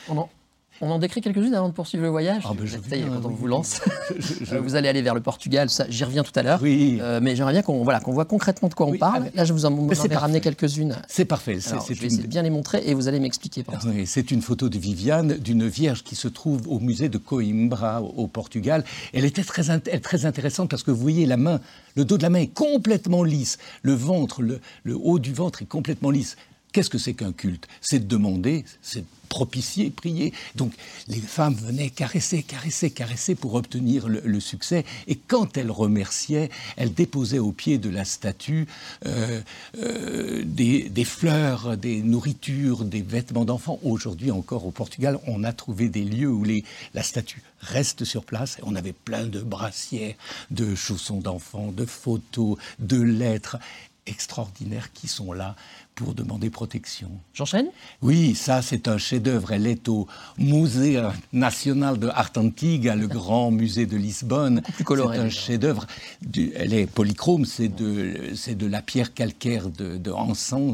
Décrit 0.98 1.20
quelques-unes 1.20 1.54
avant 1.54 1.68
de 1.68 1.74
poursuivre 1.74 2.02
le 2.02 2.10
voyage. 2.10 2.42
Ah 2.46 2.52
ben, 2.54 3.04
quand 3.08 3.28
on 3.28 3.32
vous 3.32 3.46
lance, 3.46 3.80
euh, 4.52 4.60
vous 4.60 4.74
allez 4.74 4.88
aller 4.88 5.02
vers 5.02 5.14
le 5.14 5.20
Portugal. 5.20 5.68
J'y 5.88 6.04
reviens 6.04 6.22
tout 6.22 6.32
à 6.34 6.42
l'heure. 6.42 6.60
Oui. 6.62 6.98
Euh, 7.00 7.20
mais 7.22 7.36
j'aimerais 7.36 7.52
bien 7.52 7.62
qu'on 7.62 7.82
voilà, 7.84 8.00
qu'on 8.00 8.12
voit 8.12 8.24
concrètement 8.24 8.68
de 8.68 8.74
quoi 8.74 8.86
on 8.86 8.96
parle. 8.96 9.30
Là, 9.34 9.44
je 9.44 9.52
vous 9.52 9.66
en, 9.66 9.88
ai 9.88 10.14
ramené 10.14 10.40
quelques-unes. 10.40 10.96
C'est 11.08 11.24
parfait. 11.24 11.58
je 11.60 12.00
vais 12.00 12.06
essayer 12.06 12.22
de 12.22 12.28
bien 12.28 12.42
les 12.42 12.50
montrer 12.50 12.82
et 12.86 12.94
vous 12.94 13.08
allez 13.08 13.20
m'expliquer. 13.20 13.64
Oui, 13.86 14.06
c'est 14.06 14.30
une 14.30 14.42
photo 14.42 14.68
de 14.68 14.78
Viviane, 14.78 15.34
d'une 15.38 15.66
vierge 15.66 16.02
qui 16.02 16.16
se 16.16 16.28
trouve 16.28 16.68
au 16.68 16.80
musée 16.80 17.08
de 17.08 17.18
Coimbra 17.18 18.02
au, 18.02 18.26
Portugal. 18.26 18.84
Elle 19.12 19.24
était 19.24 19.44
très, 19.44 19.62
très 20.00 20.26
intéressante 20.26 20.70
parce 20.70 20.82
que 20.82 20.90
vous 20.90 21.00
voyez 21.00 21.26
la 21.26 21.36
main, 21.36 21.60
le 21.94 22.04
dos 22.04 22.18
de 22.18 22.22
la 22.22 22.30
main 22.30 22.40
est 22.40 22.52
complètement 22.52 23.22
lisse, 23.22 23.58
le 23.82 23.92
ventre, 23.92 24.42
le, 24.42 24.60
le 24.82 24.96
haut 24.96 25.18
du 25.18 25.32
ventre 25.32 25.62
est 25.62 25.66
complètement 25.66 26.10
lisse. 26.10 26.36
Qu'est-ce 26.74 26.90
que 26.90 26.98
c'est 26.98 27.14
qu'un 27.14 27.32
culte? 27.32 27.68
C'est 27.80 28.00
de 28.00 28.06
demander, 28.06 28.64
c'est 28.82 29.04
propicier, 29.28 29.90
prier. 29.90 30.32
Donc 30.56 30.72
les 31.06 31.20
femmes 31.20 31.54
venaient 31.54 31.90
caresser, 31.90 32.42
caresser, 32.42 32.90
caresser 32.90 33.36
pour 33.36 33.54
obtenir 33.54 34.08
le, 34.08 34.40
succès. 34.40 34.84
Et 35.06 35.14
quand 35.14 35.56
elles 35.56 35.70
remerciaient, 35.70 36.50
elles 36.76 36.92
déposaient 36.92 37.38
au 37.38 37.52
pied 37.52 37.78
de 37.78 37.88
la 37.90 38.04
statue 38.04 38.66
euh, 39.06 39.40
euh, 39.78 40.42
des, 40.44 41.04
fleurs, 41.04 41.76
des 41.76 42.02
nourritures, 42.02 42.84
des 42.84 43.02
vêtements 43.02 43.44
d'enfants. 43.44 43.78
Aujourd'hui 43.84 44.32
encore 44.32 44.66
au 44.66 44.72
Portugal, 44.72 45.20
on 45.28 45.44
a 45.44 45.52
trouvé 45.52 45.88
des 45.88 46.04
lieux 46.04 46.30
où 46.30 46.44
la 46.92 47.02
statue 47.04 47.42
reste 47.60 48.04
sur 48.04 48.24
place. 48.24 48.58
On 48.64 48.74
avait 48.74 48.92
plein 48.92 49.26
de 49.26 49.40
brassières, 49.40 50.16
de 50.50 50.74
chaussons 50.74 51.20
d'enfants, 51.20 51.70
de 51.70 51.84
photos, 51.84 52.58
de 52.81 53.00
lettres 53.00 53.58
extraordinaires 54.06 54.93
qui 54.93 55.08
sont 55.08 55.32
là 55.32 55.56
pour 55.94 56.15
demander 56.15 56.51
protection. 56.51 57.11
J'enchaîne? 57.32 57.69
Oui, 58.03 58.34
ça 58.34 58.63
c'est 58.63 58.89
un 58.89 58.99
chef-d'œuvre. 58.99 59.53
Elle 59.53 59.67
est 59.67 59.89
au 59.89 60.08
Musée 60.39 61.01
national 61.32 61.99
de 61.99 62.08
Art 62.08 62.32
Antigua, 62.37 62.96
le 62.96 63.06
grand 63.06 63.51
musée 63.51 63.87
de 63.87 63.96
Lisbonne. 63.96 64.61
plus 64.75 64.84
coloré. 64.84 65.17
C'est 65.17 65.23
un 65.23 65.29
chef-d'œuvre. 65.29 65.87
Elle 66.56 66.75
est 66.75 66.87
polychrome, 66.87 67.44
c'est 67.44 67.69
de, 67.69 68.34
c'est 68.34 68.56
de 68.56 68.67
la 68.67 68.82
pierre 68.82 69.15
calcaire 69.15 69.70
de, 69.70 69.96
de 69.96 70.13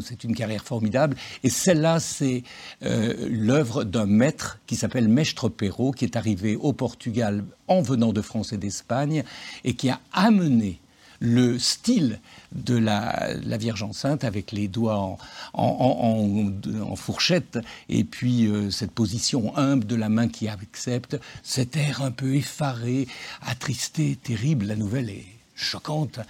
C'est 0.02 0.24
une 0.24 0.34
carrière 0.34 0.64
formidable. 0.64 1.16
Et 1.44 1.50
celle-là, 1.50 2.00
c'est 2.00 2.42
euh, 2.82 3.28
l'œuvre 3.30 3.84
d'un 3.84 4.06
maître 4.06 4.58
qui 4.66 4.76
s'appelle 4.76 5.08
Mestre 5.08 5.48
Perrault, 5.48 5.92
qui 5.92 6.04
est 6.04 6.16
arrivé 6.16 6.56
au 6.56 6.72
Portugal 6.72 7.44
en 7.68 7.82
venant 7.82 8.12
de 8.12 8.22
France 8.22 8.52
et 8.52 8.56
d'Espagne 8.56 9.22
et 9.64 9.74
qui 9.74 9.90
a 9.90 10.00
amené 10.12 10.80
le 11.20 11.58
style 11.58 12.18
de 12.52 12.76
la, 12.76 13.36
Vierge 13.58 13.82
enceinte 13.82 14.24
avec 14.24 14.52
les 14.52 14.68
doigts 14.68 15.18
en, 15.52 16.96
fourchette 16.96 17.58
et 17.88 18.04
puis 18.04 18.46
euh, 18.46 18.70
cette 18.70 18.90
position 18.90 19.56
humble 19.56 19.86
de 19.86 19.94
la 19.94 20.08
main 20.08 20.28
qui 20.28 20.48
accepte, 20.48 21.18
cet 21.42 21.76
air 21.76 22.02
un 22.02 22.10
peu 22.10 22.34
effaré, 22.34 23.06
attristé, 23.42 24.16
terrible. 24.16 24.66
La 24.66 24.76
nouvelle 24.76 25.10
est 25.10 25.26
choquante. 25.54 26.20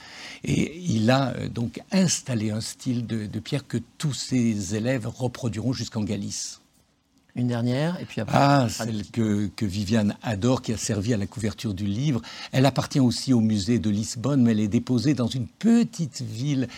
Et 0.44 0.76
il 0.78 1.10
a 1.10 1.34
euh, 1.36 1.48
donc 1.48 1.80
installé 1.92 2.50
un 2.50 2.60
style 2.60 3.06
de, 3.06 3.26
de 3.26 3.40
pierre 3.40 3.66
que 3.66 3.78
tous 3.98 4.12
ses 4.12 4.74
élèves 4.74 5.06
reproduiront 5.06 5.72
jusqu'en 5.72 6.02
Galice. 6.02 6.59
Une 7.36 7.46
dernière, 7.46 8.00
et 8.00 8.04
puis 8.04 8.20
après. 8.20 8.36
Ah, 8.36 8.66
celle 8.68 9.06
que, 9.06 9.48
que, 9.54 9.64
Viviane 9.64 10.16
adore, 10.22 10.62
qui 10.62 10.72
a 10.72 10.76
servi 10.76 11.14
à 11.14 11.16
la 11.16 11.26
couverture 11.26 11.74
du 11.74 11.86
livre. 11.86 12.20
Elle 12.50 12.66
appartient 12.66 13.00
aussi 13.00 13.32
au 13.32 13.40
musée 13.40 13.78
de 13.78 13.88
Lisbonne, 13.88 14.42
mais 14.42 14.50
elle 14.50 14.60
est 14.60 14.68
déposée 14.68 15.14
dans 15.14 15.28
une 15.28 15.46
petite 15.46 16.22
ville 16.22 16.68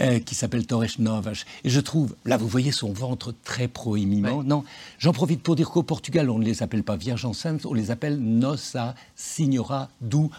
euh, 0.00 0.18
qui 0.20 0.34
s'appelle 0.34 0.66
Torres 0.66 0.98
Novas. 0.98 1.44
Et 1.64 1.70
je 1.70 1.80
trouve, 1.80 2.14
là, 2.24 2.36
vous 2.36 2.48
voyez 2.48 2.72
son 2.72 2.92
ventre 2.92 3.34
très 3.44 3.68
proéminent. 3.68 4.42
Non, 4.42 4.64
j'en 4.98 5.12
profite 5.12 5.42
pour 5.42 5.56
dire 5.56 5.70
qu'au 5.70 5.82
Portugal, 5.82 6.28
on 6.28 6.38
ne 6.38 6.44
les 6.44 6.62
appelle 6.62 6.82
pas 6.82 6.96
Vierge 6.96 7.24
enceinte, 7.24 7.64
on 7.64 7.74
les 7.74 7.90
appelle 7.90 8.18
Nossa 8.18 8.94
Signora 9.16 9.88
do 10.00 10.30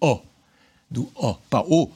O. 0.00 0.20
Do 0.90 1.10
O, 1.16 1.36
pas 1.48 1.64
O, 1.68 1.90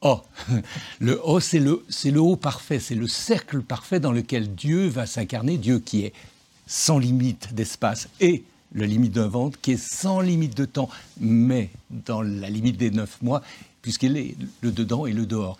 O. 0.00 0.20
Le 0.98 1.20
O, 1.24 1.40
c'est 1.40 1.58
le, 1.58 1.84
c'est 1.88 2.10
le 2.10 2.20
haut 2.20 2.36
parfait, 2.36 2.78
c'est 2.78 2.94
le 2.94 3.08
cercle 3.08 3.62
parfait 3.62 4.00
dans 4.00 4.12
lequel 4.12 4.54
Dieu 4.54 4.86
va 4.86 5.06
s'incarner, 5.06 5.56
Dieu 5.56 5.78
qui 5.78 6.04
est 6.04 6.12
sans 6.66 6.98
limite 6.98 7.54
d'espace 7.54 8.08
et 8.20 8.44
la 8.74 8.86
limite 8.86 9.12
d'un 9.12 9.28
ventre, 9.28 9.58
qui 9.60 9.72
est 9.72 9.76
sans 9.76 10.20
limite 10.20 10.56
de 10.56 10.64
temps, 10.64 10.88
mais 11.20 11.70
dans 11.90 12.22
la 12.22 12.50
limite 12.50 12.76
des 12.76 12.90
neuf 12.90 13.22
mois, 13.22 13.42
puisqu'elle 13.82 14.16
est 14.16 14.34
le 14.62 14.72
dedans 14.72 15.06
et 15.06 15.12
le 15.12 15.26
dehors. 15.26 15.58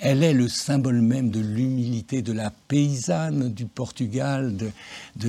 Elle 0.00 0.22
est 0.22 0.32
le 0.32 0.48
symbole 0.48 1.00
même 1.00 1.30
de 1.30 1.40
l'humilité 1.40 2.22
de 2.22 2.32
la 2.32 2.50
paysanne 2.50 3.52
du 3.52 3.66
Portugal 3.66 4.56
de, 4.56 4.70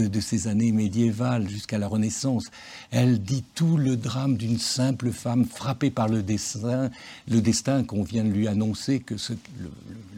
de, 0.07 0.19
ces 0.19 0.47
années 0.47 0.71
médiévales 0.71 1.49
jusqu'à 1.49 1.79
la 1.79 1.87
Renaissance. 1.87 2.51
Elle 2.91 3.19
dit 3.19 3.43
tout 3.55 3.77
le 3.77 3.97
drame 3.97 4.37
d'une 4.37 4.59
simple 4.59 5.11
femme 5.11 5.45
frappée 5.45 5.89
par 5.89 6.07
le 6.07 6.21
destin, 6.21 6.91
le 7.27 7.41
destin 7.41 7.83
qu'on 7.83 8.03
vient 8.03 8.23
de 8.23 8.29
lui 8.29 8.47
annoncer 8.47 8.99
que 8.99 9.15
le, 9.15 9.71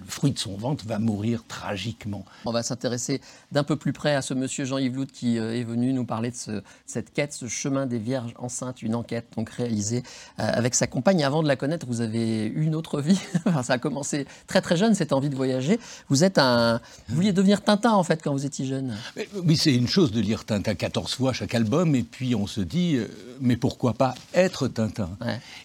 fruit 0.08 0.32
de 0.32 0.40
son 0.40 0.58
ventre 0.58 0.86
va 0.86 1.00
mourir 1.00 1.44
tragiquement. 1.48 2.26
On 2.46 2.52
va 2.52 2.64
s'intéresser 2.64 3.22
d'un 3.54 3.64
peu 3.64 3.78
plus 3.78 3.94
près 3.94 4.16
à 4.16 4.22
ce 4.22 4.34
monsieur 4.34 4.66
Jean-Yves 4.66 4.96
Lout 4.96 5.06
qui 5.06 5.40
euh, 5.40 5.56
est 5.56 5.64
venu 5.64 5.94
nous 5.94 6.06
parler 6.06 6.32
de 6.32 6.64
cette 6.86 7.14
quête, 7.14 7.32
ce 7.32 7.48
chemin 7.48 7.86
des 7.86 8.00
Vierges 8.00 8.34
enceintes, 8.38 8.82
une 8.82 8.96
enquête 8.96 9.28
donc 9.38 9.50
réalisée 9.50 10.04
euh, 10.40 10.52
avec 10.54 10.76
sa 10.76 10.88
compagne. 10.88 11.24
Avant 11.24 11.42
de 11.42 11.48
la 11.48 11.56
connaître, 11.56 11.86
vous 11.88 12.02
avez 12.02 12.46
une 12.48 12.76
autre 12.76 13.00
vie. 13.00 13.22
ça 13.64 13.74
a 13.74 13.78
commencé 13.78 14.26
très 14.48 14.62
très 14.62 14.78
jeune, 14.78 14.96
cette 14.96 15.14
envie 15.14 15.30
de 15.30 15.36
voyager. 15.36 15.80
Vous 16.10 16.24
êtes 16.24 16.38
un, 16.38 16.80
vous 17.08 17.16
vouliez 17.16 17.34
devenir 17.34 17.62
Tintin 17.62 17.92
en 17.92 18.04
fait 18.04 18.22
quand 18.24 18.32
vous 18.32 18.46
étiez 18.46 18.66
jeune. 18.66 18.96
oui, 19.44 19.58
c'est 19.58 19.74
une 19.74 19.88
chose 19.88 20.12
de 20.12 20.22
lire 20.22 20.46
Tintin 20.46 20.76
14 20.76 21.14
fois 21.14 21.34
chaque 21.34 21.56
album, 21.56 21.96
et 21.96 22.04
puis 22.04 22.36
on 22.36 22.48
se 22.48 22.62
dit, 22.62 22.96
euh, 22.96 23.08
mais 23.40 23.58
pourquoi 23.58 23.94
pas 23.94 24.16
être 24.34 24.68
Tintin? 24.68 25.10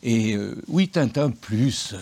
Et 0.02 0.37
oui, 0.68 0.88
Tintin 0.88 1.30
plus 1.30 1.95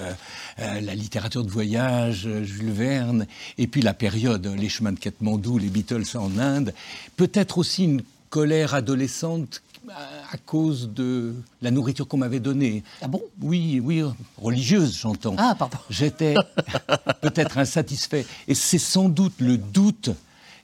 la 0.59 0.95
littérature 0.95 1.45
de 1.45 1.51
voyage, 1.51 2.29
Jules 2.43 2.73
Verne, 2.73 3.27
et 3.59 3.67
puis 3.67 3.83
la 3.83 3.95
période, 3.95 4.47
les 4.47 4.69
chemins 4.69 4.93
de 4.93 4.99
Katmandou, 4.99 5.59
les 5.59 5.69
Beatles 5.69 6.17
en 6.17 6.39
Inde, 6.39 6.75
peut-être 7.17 7.59
aussi 7.59 7.85
une 7.85 8.03
colère 8.31 8.75
adolescente 8.75 9.63
à 9.91 10.37
cause 10.39 10.91
de 10.93 11.35
la 11.63 11.71
nourriture 11.71 12.09
qu'on 12.09 12.17
m'avait 12.17 12.41
donnée. 12.41 12.83
Ah 13.03 13.09
bon? 13.09 13.23
Oui, 13.41 13.81
oui, 13.83 14.03
religieuse, 14.39 14.97
j'entends. 14.99 15.35
Ah, 15.39 15.55
pardon. 15.59 15.79
J'étais 15.91 16.35
peut-être 17.21 17.59
insatisfait. 17.59 18.27
Et 18.49 18.55
c'est 18.55 18.79
sans 18.79 19.09
doute 19.09 19.35
le 19.41 19.59
doute 19.59 20.11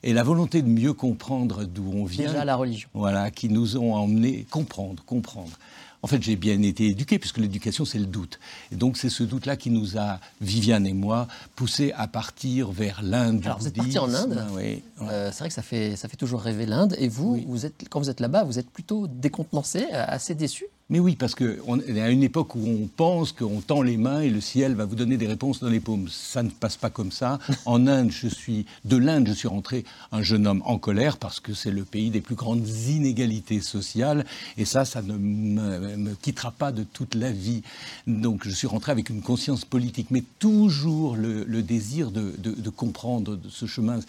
et 0.03 0.12
la 0.12 0.23
volonté 0.23 0.62
de 0.62 0.69
mieux 0.69 0.95
comprendre 0.95 1.65
d'où 1.65 1.93
on 1.95 2.05
vient. 2.05 2.27
Déjà 2.27 2.45
la 2.45 2.57
religion. 2.57 2.89
Voilà, 2.95 3.31
qui 3.31 3.49
nous 3.49 3.77
ont 3.77 3.95
emmenés 3.95 4.47
comprendre, 4.50 5.05
comprendre. 5.05 5.53
En 6.02 6.07
fait, 6.07 6.23
j'ai 6.23 6.37
bien 6.37 6.61
été 6.62 6.87
éduqué, 6.87 7.19
puisque 7.19 7.38
l'éducation, 7.38 7.85
c'est 7.85 7.99
le 7.99 8.07
doute. 8.07 8.40
Et 8.73 8.76
donc, 8.76 8.97
c'est 8.97 9.11
ce 9.11 9.23
doute-là 9.23 9.57
qui 9.57 9.71
nous 9.71 9.99
a, 9.99 10.19
Viviane 10.40 10.87
et 10.87 10.95
moi, 10.95 11.28
poussé 11.57 11.92
à 11.95 12.09
partir 12.09 12.71
vers 12.71 13.02
l'Inde. 13.02 13.42
Alors, 13.45 13.59
vous 13.59 13.69
êtes 13.69 13.76
parti 13.76 13.99
en 13.99 14.12
Inde 14.14 14.47
Oui. 14.54 14.83
Euh, 15.02 15.30
c'est 15.30 15.40
vrai 15.40 15.49
que 15.49 15.54
ça 15.54 15.62
fait, 15.62 15.97
ça 15.97 16.09
fait 16.09 16.16
toujours 16.16 16.40
rêver 16.40 16.64
l'Inde. 16.64 16.97
Et 16.99 17.09
vous, 17.09 17.42
vous 17.47 17.66
êtes, 17.66 17.87
quand 17.90 18.00
vous 18.00 18.09
êtes 18.09 18.21
là-bas, 18.21 18.45
vous 18.45 18.59
êtes 18.59 18.71
plutôt 18.71 19.07
décontenancé, 19.09 19.87
euh, 19.92 20.04
assez 20.09 20.35
déçu? 20.35 20.64
Mais 20.91 20.99
oui, 20.99 21.15
parce 21.15 21.37
qu'on 21.37 21.81
est 21.81 22.01
à 22.01 22.11
une 22.11 22.25
époque 22.25 22.57
où 22.57 22.67
on 22.67 22.89
pense 22.89 23.31
qu'on 23.31 23.61
tend 23.61 23.81
les 23.81 23.97
mains 23.97 24.23
et 24.23 24.29
le 24.29 24.41
ciel 24.41 24.75
va 24.75 24.85
vous 24.85 24.97
donner 24.97 25.17
des 25.17 25.29
réponses 25.29 25.61
dans 25.61 25.69
les 25.69 25.79
paumes. 25.79 26.09
Ça 26.11 26.43
ne 26.43 26.51
passe 26.51 26.77
pas 26.77 26.91
comme 26.91 27.13
ça. 27.13 27.39
En 27.67 27.87
Inde, 27.87 28.11
je 28.11 28.27
suis 28.27 28.67
de 28.85 28.97
l'Inde, 28.97 29.29
je 29.29 29.33
suis 29.33 29.47
rentré 29.47 29.85
un 30.11 30.23
jeune 30.23 30.47
homme 30.49 30.63
en 30.65 30.79
colère 30.79 31.19
parce 31.19 31.39
que 31.39 31.55
c'est 31.55 31.71
le 31.71 31.85
pays 31.85 32.11
des 32.11 32.21
plus 32.21 32.35
grandes 32.35 32.67
inégalités 32.67 33.61
sociales 33.61 34.25
et 34.57 34.65
ça, 34.65 34.85
ça 34.85 35.03
ne 35.03 35.17
me, 35.17 36.15
quittera 36.15 36.51
pas 36.51 36.73
de 36.73 36.83
toute 36.83 37.15
la 37.15 37.31
vie. 37.31 37.63
Donc, 38.09 38.43
je 38.45 38.51
suis 38.51 38.67
rentré 38.67 38.91
avec 38.91 39.11
une 39.11 39.23
conscience 39.23 39.65
politique, 39.65 40.09
mais 40.11 40.25
toujours 40.41 41.17
le, 41.17 41.45
désir 41.63 42.11
de, 42.11 42.35
de 42.37 42.71
comprendre 42.71 43.39
ce 43.49 43.67
chemin. 43.67 44.01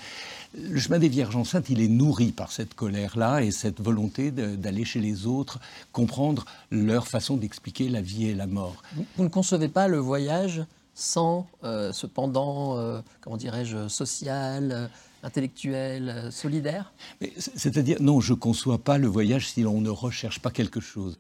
Le 0.53 0.79
chemin 0.79 0.99
des 0.99 1.07
Vierges 1.07 1.35
enceintes, 1.35 1.69
il 1.69 1.81
est 1.81 1.87
nourri 1.87 2.31
par 2.31 2.51
cette 2.51 2.73
colère-là 2.73 3.41
et 3.41 3.51
cette 3.51 3.79
volonté 3.79 4.31
d'aller 4.31 4.83
chez 4.83 4.99
les 4.99 5.25
autres, 5.25 5.59
comprendre 5.91 6.45
leur 6.71 7.07
façon 7.07 7.37
d'expliquer 7.37 7.87
la 7.87 8.01
vie 8.01 8.25
et 8.25 8.35
la 8.35 8.47
mort. 8.47 8.83
Vous, 9.15 9.23
ne 9.23 9.29
concevez 9.29 9.69
pas 9.69 9.87
le 9.87 9.97
voyage 9.97 10.63
sans 10.93 11.47
euh, 11.63 11.93
ce 11.93 12.05
pendant, 12.05 12.77
euh, 12.77 12.99
comment 13.21 13.37
dirais-je, 13.37 13.87
social, 13.87 14.71
euh, 14.71 14.87
intellectuel, 15.23 16.29
solidaire? 16.31 16.91
C'est-à-dire, 17.37 18.01
non, 18.01 18.19
je 18.19 18.33
ne 18.33 18.37
conçois 18.37 18.77
pas 18.77 18.97
le 18.97 19.07
voyage 19.07 19.49
si 19.49 19.61
l'on 19.61 19.79
ne 19.79 19.89
recherche 19.89 20.39
pas 20.39 20.51
quelque 20.51 20.81
chose. 20.81 21.17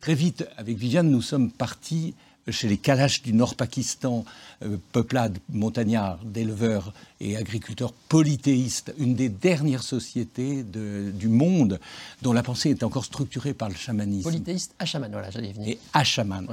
Très 0.00 0.14
vite, 0.14 0.46
avec 0.56 0.76
Viviane, 0.76 1.10
nous 1.10 1.22
sommes 1.22 1.50
partis 1.50 2.14
chez 2.50 2.68
les 2.68 2.78
Kalash 2.78 3.22
du 3.22 3.32
Nord 3.32 3.54
Pakistan, 3.54 4.24
euh, 4.62 4.76
peuplade 4.92 5.38
montagnard 5.50 6.18
d'éleveurs 6.24 6.92
et 7.20 7.36
agriculteurs 7.36 7.92
polythéistes, 7.92 8.94
une 8.98 9.14
des 9.14 9.28
dernières 9.28 9.82
sociétés 9.82 10.62
du 10.62 11.28
monde 11.28 11.80
dont 12.22 12.32
la 12.32 12.42
pensée 12.42 12.70
est 12.70 12.82
encore 12.82 13.04
structurée 13.04 13.54
par 13.54 13.68
le 13.68 13.74
chamanisme. 13.74 14.22
Polythéiste 14.22 14.74
à 14.78 14.84
chaman, 14.84 15.10
voilà, 15.10 15.30
j'allais 15.30 15.52
venir. 15.52 15.68
Et 15.68 15.78
à 15.92 16.04
chaman, 16.04 16.46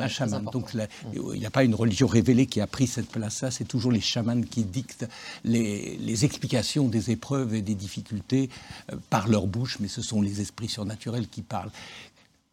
Donc 0.51 0.71
il 1.13 1.39
n'y 1.39 1.45
a 1.45 1.51
pas 1.51 1.63
une 1.63 1.75
religion 1.75 2.07
révélée 2.07 2.47
qui 2.47 2.61
a 2.61 2.67
pris 2.67 2.87
cette 2.87 3.09
place-là, 3.09 3.51
c'est 3.51 3.65
toujours 3.65 3.91
les 3.91 4.01
chamans 4.01 4.41
qui 4.41 4.63
dictent 4.63 5.07
les, 5.43 6.25
explications 6.25 6.87
des 6.87 7.11
épreuves 7.11 7.53
et 7.53 7.61
des 7.61 7.75
difficultés 7.75 8.49
euh, 8.91 8.95
par 9.09 9.27
leur 9.27 9.47
bouche, 9.47 9.77
mais 9.79 9.89
ce 9.89 10.01
sont 10.01 10.21
les 10.21 10.41
esprits 10.41 10.69
surnaturels 10.69 11.27
qui 11.27 11.41
parlent. 11.41 11.71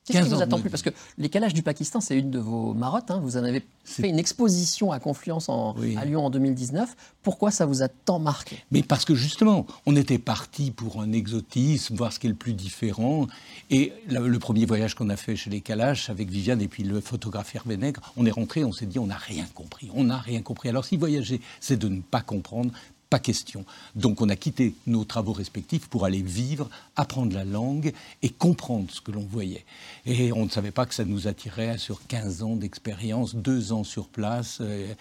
Qu'est-ce 0.07 0.25
qui 0.25 0.35
vous 0.35 0.43
attend 0.43 0.59
plus 0.59 0.71
Parce 0.71 0.83
que 0.83 0.91
les 1.17 1.29
calages 1.29 1.55
du 1.55 1.63
Pakistan, 1.63 2.01
c'est 2.01 2.19
une 2.19 2.31
de 2.31 2.41
vos 2.41 2.75
marottes. 2.75 3.11
Hein. 3.11 3.21
Vous 3.23 3.37
en 3.37 3.45
avez 3.45 3.63
fait 3.85 4.09
une 4.09 4.19
exposition 4.19 4.91
à 4.91 4.99
Confluence 4.99 5.49
en, 5.49 5.77
à 5.97 6.05
Lyon 6.05 6.27
en 6.27 6.31
2019. 6.31 6.97
Pourquoi 7.23 7.53
ça 7.53 7.67
vous 7.67 7.83
a 7.83 7.89
tant 7.89 8.19
marqué? 8.19 8.59
Mais 8.73 8.83
parce 8.83 9.05
que 9.05 9.15
justement, 9.15 9.65
on 9.87 9.95
était 9.95 10.19
parti 10.19 10.73
pour 10.73 11.01
un 11.01 11.13
exotisme, 11.13 11.95
voir 11.95 12.13
ce 12.13 12.19
qui 12.19 12.27
est 12.27 12.31
le 12.31 12.37
plus 12.37 12.55
différent. 12.55 13.29
Et 13.71 13.93
le, 14.09 14.39
premier 14.41 14.67
voyage 14.67 14.97
qu'on 14.97 15.09
a 15.09 15.17
fait 15.17 15.37
chez 15.37 15.51
les 15.51 15.61
calages 15.61 16.11
avec 16.11 16.29
Viviane 16.31 16.61
et 16.61 16.69
puis 16.69 16.83
le 16.83 17.01
photographe 17.01 17.55
Hervé 17.55 17.77
Nègre, 17.77 18.01
on 18.17 18.27
est 18.27 18.33
rentré, 18.33 18.65
on 18.65 18.73
s'est 18.73 18.87
dit, 18.87 18.99
on 18.99 19.07
n'a 19.07 19.17
rien 19.17 19.47
compris. 19.55 19.89
On 19.95 20.05
n'a 20.05 20.19
rien 20.19 20.43
compris. 20.43 20.69
Alors 20.69 20.85
si 20.85 20.97
voyager, 20.97 21.41
c'est 21.61 21.77
de 21.77 21.89
ne 21.89 22.01
pas 22.01 22.23
comprendre, 22.23 22.73
pas 23.13 23.19
question. 23.19 23.67
Donc 23.95 24.23
on 24.23 24.31
a 24.31 24.37
quitté 24.37 24.75
nos 24.87 25.05
travaux 25.05 25.35
respectifs 25.35 25.87
pour 25.87 26.07
aller 26.07 26.23
vivre, 26.23 26.71
apprendre 26.97 27.35
la 27.35 27.45
langue 27.45 27.93
et 28.23 28.31
comprendre 28.31 28.91
ce 28.91 29.03
que 29.03 29.13
l'on 29.13 29.27
voyait. 29.31 29.67
Et 30.07 30.33
on 30.33 30.47
ne 30.47 30.51
savait 30.51 30.71
pas 30.71 30.87
que 30.87 30.95
ça 30.95 31.05
nous 31.05 31.29
attirait 31.29 31.77
sur 31.77 32.07
15 32.07 32.43
ans 32.43 32.57
d'expérience, 32.57 33.35
deux 33.35 33.73
ans 33.75 33.85
sur 33.85 34.09
place, 34.09 34.61
euh, 34.63 34.95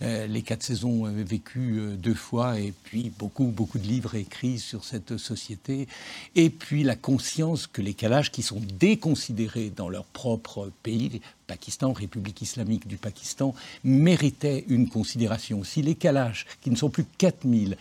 euh, 0.00 0.26
les 0.26 0.40
quatre 0.40 0.62
saisons 0.62 1.04
euh, 1.04 1.10
vécues 1.10 1.94
deux 1.98 2.14
fois 2.14 2.58
et 2.58 2.72
puis 2.84 3.12
beaucoup, 3.18 3.48
beaucoup 3.48 3.78
de 3.78 3.86
livres 3.86 4.14
écrits 4.14 4.58
sur 4.58 4.82
cette 4.82 5.18
société. 5.18 5.88
Et 6.36 6.48
puis 6.48 6.84
la 6.84 6.96
conscience 6.96 7.66
que 7.66 7.82
les 7.82 7.92
Kalash, 7.92 8.32
qui 8.32 8.42
sont 8.42 8.62
déconsidérés 8.78 9.68
dans 9.76 9.90
leur 9.90 10.04
propre 10.04 10.72
pays, 10.82 11.20
Pakistan, 11.48 11.92
République 11.92 12.40
islamique 12.42 12.86
du 12.86 12.96
Pakistan, 12.96 13.54
méritait 13.82 14.64
une 14.68 14.88
considération. 14.88 15.64
Si 15.64 15.82
les 15.82 15.96
Kalash, 15.96 16.46
qui 16.60 16.70
ne 16.70 16.76
sont 16.76 16.90
plus 16.90 17.02
que 17.02 17.16
4000, 17.18 17.76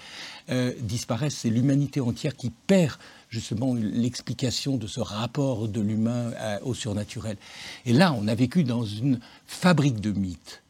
euh, 0.50 0.74
disparaissent, 0.80 1.38
c'est 1.38 1.52
l'humanité 1.52 2.02
entière 2.02 2.36
qui 2.36 2.50
perd 2.50 2.98
justement 3.30 3.76
l'explication 3.76 4.78
de 4.78 4.88
ce 4.88 5.02
rapport 5.02 5.68
de 5.68 5.82
l'humain 5.82 6.32
au 6.64 6.74
surnaturel. 6.74 7.36
Et 7.86 7.92
là, 7.92 8.16
on 8.18 8.26
a 8.30 8.34
vécu 8.34 8.64
dans 8.64 8.86
une 8.86 9.20
fabrique 9.46 10.00
de 10.00 10.12
mythes 10.12 10.64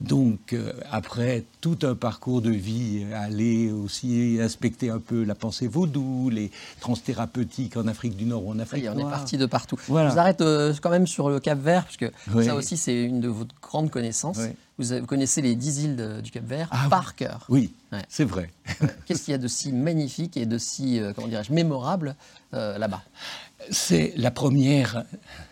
donc, 0.00 0.52
euh, 0.52 0.72
après 0.90 1.44
tout 1.60 1.78
un 1.82 1.94
parcours 1.94 2.42
de 2.42 2.50
vie, 2.50 3.06
aller 3.14 3.70
aussi 3.70 4.38
inspecter 4.40 4.90
un 4.90 4.98
peu 4.98 5.22
la 5.22 5.34
pensée 5.34 5.68
vaudou, 5.68 6.30
les 6.30 6.50
transthérapeutiques 6.80 7.76
en 7.76 7.86
Afrique 7.86 8.16
du 8.16 8.24
Nord 8.24 8.44
ou 8.44 8.50
en 8.50 8.58
Afrique 8.58 8.84
oui, 8.84 8.90
on 8.94 8.98
est 8.98 9.10
parti 9.10 9.38
de 9.38 9.46
partout. 9.46 9.78
Je 9.86 9.92
vous 9.92 9.96
arrête 9.96 10.40
euh, 10.40 10.74
quand 10.82 10.90
même 10.90 11.06
sur 11.06 11.30
le 11.30 11.38
Cap 11.38 11.58
Vert, 11.58 11.84
parce 11.84 11.96
que 11.96 12.12
ça 12.44 12.54
aussi, 12.54 12.76
c'est 12.76 13.04
une 13.04 13.20
de 13.20 13.28
vos 13.28 13.46
grandes 13.62 13.90
connaissances. 13.90 14.38
Vous, 14.78 15.06
connaissez 15.06 15.40
les 15.40 15.54
dix 15.54 15.84
îles 15.84 16.20
du 16.22 16.32
Cap 16.32 16.44
Vert 16.44 16.68
ah, 16.72 16.88
par 16.90 17.14
cœur. 17.14 17.46
Oui, 17.48 17.72
c'est 18.08 18.24
vrai. 18.24 18.50
Qu'est-ce 19.06 19.22
qu'il 19.22 19.32
y 19.32 19.34
a 19.36 19.38
de 19.38 19.48
si 19.48 19.72
magnifique 19.72 20.36
et 20.36 20.46
de 20.46 20.58
si, 20.58 20.98
euh, 20.98 21.12
comment 21.14 21.28
dirais-je, 21.28 21.52
mémorable 21.52 22.16
là-bas? 22.52 23.02
C'est 23.70 24.12
la 24.16 24.30
première 24.30 25.04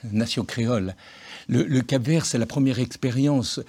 nation 0.05 0.45
créole 0.45 0.95
le, 1.49 1.81
Cap 1.81 2.03
Vert, 2.03 2.27
c'est 2.27 2.39
la 2.39 2.47
première 2.47 2.79
expérience 2.79 3.61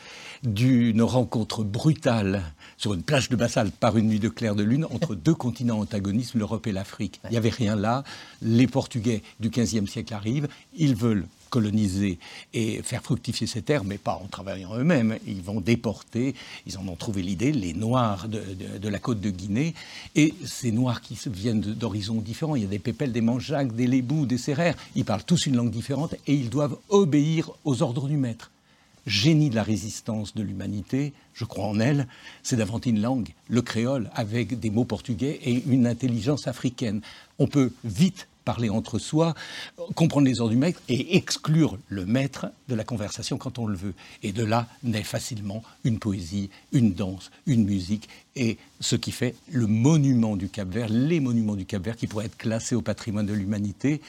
d'une 0.44 1.02
rencontre 1.02 1.64
brutale 1.64 2.44
sur 2.78 2.94
une 2.94 3.04
plage 3.04 3.30
de 3.30 3.36
basalte 3.36 3.74
par 3.76 3.98
une 3.98 4.08
nuit 4.08 4.20
de 4.20 4.30
clair 4.30 4.56
de 4.56 4.64
lune 4.64 4.86
entre 4.86 5.16
deux 5.16 5.36
continents 5.36 5.80
antagonistes, 5.80 6.36
l'Europe 6.36 6.68
et 6.68 6.72
l'Afrique. 6.72 7.20
Il 7.26 7.32
n'y 7.32 7.38
avait 7.38 7.50
rien 7.50 7.76
là. 7.76 8.04
Les 8.42 8.68
Portugais 8.68 9.24
du 9.40 9.50
XVe 9.50 9.88
siècle 9.88 10.14
arrivent. 10.14 10.48
Ils 10.76 10.96
veulent 10.96 11.26
coloniser 11.54 12.18
et 12.56 12.82
faire 12.82 13.04
fructifier 13.04 13.46
ces 13.46 13.62
terres, 13.62 13.84
mais 13.84 14.00
pas 14.00 14.20
en 14.24 14.26
travaillant 14.26 14.76
eux-mêmes. 14.76 15.20
Ils 15.28 15.44
vont 15.44 15.62
déporter, 15.62 16.34
ils 16.66 16.80
en 16.80 16.88
ont 16.88 16.96
trouvé 16.96 17.22
l'idée, 17.22 17.52
les 17.52 17.76
Noirs 17.76 18.28
de, 18.28 18.90
la 18.90 18.98
côte 18.98 19.22
de 19.22 19.30
Guinée. 19.30 19.76
Et 20.16 20.34
ces 20.44 20.72
Noirs 20.72 21.02
qui 21.02 21.16
viennent 21.28 21.62
d'horizons 21.62 22.22
différents, 22.22 22.56
il 22.56 22.64
y 22.64 22.66
a 22.66 22.70
des 22.70 22.80
Pépels, 22.80 23.12
des 23.12 23.22
Manjacs, 23.22 23.76
des 23.76 23.86
Lébous, 23.86 24.26
des 24.26 24.40
Serrères, 24.40 24.76
ils 24.96 25.06
parlent 25.06 25.24
tous 25.24 25.46
une 25.46 25.56
langue 25.56 25.70
différente 25.70 26.16
et 26.26 26.34
ils 26.34 26.50
doivent 26.50 26.78
obéir 26.90 27.52
aux 27.66 27.84
ordres 27.84 28.08
du 28.08 28.18
maître 28.18 28.50
génie 29.06 29.50
de 29.50 29.56
la 29.56 29.64
résistance 29.64 30.34
de 30.34 30.42
l'humanité, 30.42 31.12
je 31.34 31.44
crois 31.44 31.66
en 31.66 31.78
elle, 31.82 32.08
c'est 32.42 32.56
d'inventer 32.56 32.90
une 32.90 33.02
langue, 33.02 33.34
le 33.50 33.62
créole, 33.62 34.10
avec 34.16 34.58
des 34.62 34.70
mots 34.70 34.86
portugais 34.86 35.42
et 35.44 35.62
une 35.68 35.88
intelligence 35.88 36.48
africaine. 36.48 37.02
On 37.38 37.48
peut 37.48 37.74
vite 37.84 38.30
parler 38.44 38.70
entre 38.70 39.00
soi, 39.00 39.34
comprendre 39.96 40.28
les 40.28 40.40
ordres 40.40 40.52
du 40.52 40.58
maître 40.58 40.82
et 40.90 41.16
exclure 41.16 41.78
le 41.88 42.06
maître 42.06 42.48
de 42.68 42.76
la 42.76 42.84
conversation 42.84 43.38
quand 43.38 43.60
on 43.60 43.66
le 43.66 43.76
veut. 43.76 43.94
Et 44.22 44.32
de 44.32 44.44
là 44.44 44.68
naît 44.84 45.04
facilement 45.04 45.64
une 45.84 46.00
poésie, 46.00 46.50
une 46.72 46.94
danse, 46.94 47.32
une 47.46 47.66
musique 47.66 48.10
et 48.36 48.58
ce 48.80 48.96
qui 48.96 49.12
fait 49.12 49.36
le 49.52 49.68
monument 49.68 50.36
du 50.36 50.50
Cap-Vert, 50.50 50.90
les 50.90 51.20
monuments 51.20 51.56
du 51.56 51.66
Cap-Vert 51.66 51.96
qui 51.96 52.08
pourraient 52.08 52.26
être 52.26 52.38
classés 52.38 52.76
au 52.76 52.82
patrimoine 52.82 53.26
de 53.26 53.34
l'humanité 53.34 54.02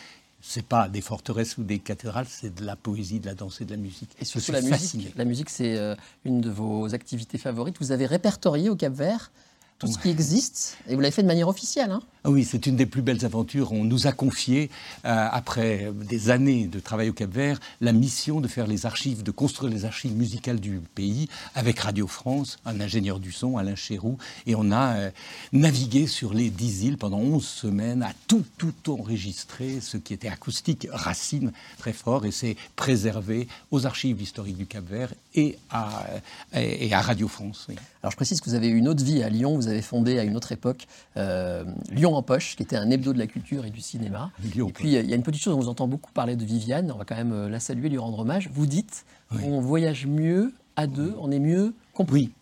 c'est 0.46 0.66
pas 0.66 0.88
des 0.88 1.00
forteresses 1.00 1.56
ou 1.56 1.64
des 1.64 1.78
cathédrales, 1.78 2.26
c'est 2.28 2.54
de 2.54 2.66
la 2.66 2.76
poésie, 2.76 3.18
de 3.18 3.24
la 3.24 3.34
danse 3.34 3.62
et 3.62 3.64
de 3.64 3.70
la 3.70 3.78
musique. 3.78 4.10
Et 4.20 4.26
surtout 4.26 4.52
la 4.52 4.60
musique. 4.60 5.16
La 5.16 5.24
musique, 5.24 5.48
c'est 5.48 5.78
euh, 5.78 5.96
une 6.26 6.42
de 6.42 6.50
vos 6.50 6.94
activités 6.94 7.38
favorites. 7.38 7.76
Vous 7.80 7.92
avez 7.92 8.04
répertorié 8.04 8.68
au 8.68 8.76
Cap 8.76 8.92
Vert 8.92 9.32
tout 9.78 9.86
ce 9.86 9.98
qui 9.98 10.08
existe, 10.08 10.76
et 10.86 10.94
vous 10.94 11.00
l'avez 11.00 11.12
fait 11.12 11.22
de 11.22 11.26
manière 11.26 11.48
officielle. 11.48 11.90
Hein 11.90 12.02
ah 12.26 12.30
oui, 12.30 12.42
c'est 12.44 12.66
une 12.66 12.76
des 12.76 12.86
plus 12.86 13.02
belles 13.02 13.26
aventures. 13.26 13.72
On 13.72 13.84
nous 13.84 14.06
a 14.06 14.12
confié, 14.12 14.70
euh, 15.04 15.28
après 15.30 15.92
des 16.08 16.30
années 16.30 16.66
de 16.66 16.80
travail 16.80 17.10
au 17.10 17.12
Cap-Vert, 17.12 17.60
la 17.82 17.92
mission 17.92 18.40
de 18.40 18.48
faire 18.48 18.66
les 18.66 18.86
archives, 18.86 19.22
de 19.22 19.30
construire 19.30 19.70
les 19.70 19.84
archives 19.84 20.16
musicales 20.16 20.58
du 20.58 20.80
pays 20.94 21.28
avec 21.54 21.80
Radio 21.80 22.06
France, 22.06 22.56
un 22.64 22.80
ingénieur 22.80 23.20
du 23.20 23.30
son, 23.30 23.58
Alain 23.58 23.74
Chéroux, 23.74 24.16
et 24.46 24.54
on 24.54 24.72
a 24.72 24.94
euh, 24.94 25.10
navigué 25.52 26.06
sur 26.06 26.32
les 26.32 26.48
dix 26.48 26.84
îles 26.84 26.96
pendant 26.96 27.18
onze 27.18 27.46
semaines, 27.46 28.02
à 28.02 28.12
tout, 28.26 28.44
tout 28.56 28.72
enregistrer, 28.90 29.82
ce 29.82 29.98
qui 29.98 30.14
était 30.14 30.28
acoustique, 30.28 30.88
racine 30.90 31.52
très 31.76 31.92
fort, 31.92 32.24
et 32.24 32.30
c'est 32.30 32.56
préservé 32.74 33.48
aux 33.70 33.84
archives 33.84 34.22
historiques 34.22 34.56
du 34.56 34.64
Cap-Vert 34.64 35.12
et 35.34 35.58
à, 35.68 36.06
et 36.54 36.94
à 36.94 37.02
Radio 37.02 37.28
France. 37.28 37.66
Alors 38.02 38.12
je 38.12 38.16
précise 38.16 38.40
que 38.40 38.48
vous 38.48 38.54
avez 38.54 38.68
eu 38.68 38.76
une 38.76 38.88
autre 38.88 39.04
vie 39.04 39.22
à 39.22 39.28
Lyon, 39.28 39.56
vous 39.56 39.68
avez 39.68 39.82
fondé 39.82 40.18
à 40.18 40.24
une 40.24 40.36
autre 40.36 40.52
époque 40.52 40.86
euh, 41.16 41.64
Lyon 41.90 42.13
en 42.14 42.22
poche, 42.22 42.56
qui 42.56 42.62
était 42.62 42.76
un 42.76 42.90
hebdo 42.90 43.12
de 43.12 43.18
la 43.18 43.26
culture 43.26 43.64
et 43.64 43.70
du 43.70 43.80
cinéma. 43.80 44.30
et 44.42 44.72
puis, 44.72 44.94
il 44.94 45.08
y 45.08 45.12
a 45.12 45.16
une 45.16 45.22
petite 45.22 45.42
chose, 45.42 45.54
on 45.54 45.60
vous 45.60 45.68
entend 45.68 45.88
beaucoup 45.88 46.12
parler 46.12 46.36
de 46.36 46.44
Viviane, 46.44 46.90
on 46.92 46.98
va 46.98 47.04
quand 47.04 47.16
même 47.16 47.32
euh, 47.32 47.48
la 47.48 47.60
saluer, 47.60 47.88
lui 47.88 47.98
rendre 47.98 48.18
hommage. 48.20 48.50
Vous 48.52 48.66
dites, 48.66 49.04
on 49.42 49.60
voyage 49.60 50.06
mieux 50.06 50.52
à 50.76 50.86
deux, 50.86 51.14
on 51.20 51.30
est 51.30 51.38
mieux 51.38 51.74
compris. 51.92 52.14
Oui, 52.14 52.32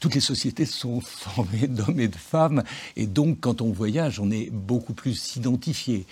toutes 0.00 0.14
les 0.14 0.20
sociétés 0.20 0.66
sont 0.66 1.00
formées 1.00 1.66
d'hommes 1.68 2.00
et 2.00 2.08
de 2.08 2.16
femmes, 2.16 2.62
et 2.96 3.06
donc 3.06 3.40
quand 3.40 3.60
on 3.60 3.70
voyage, 3.70 4.20
on 4.20 4.30
est 4.30 4.50
beaucoup 4.50 4.94
plus 4.94 5.36
identifié, 5.36 6.06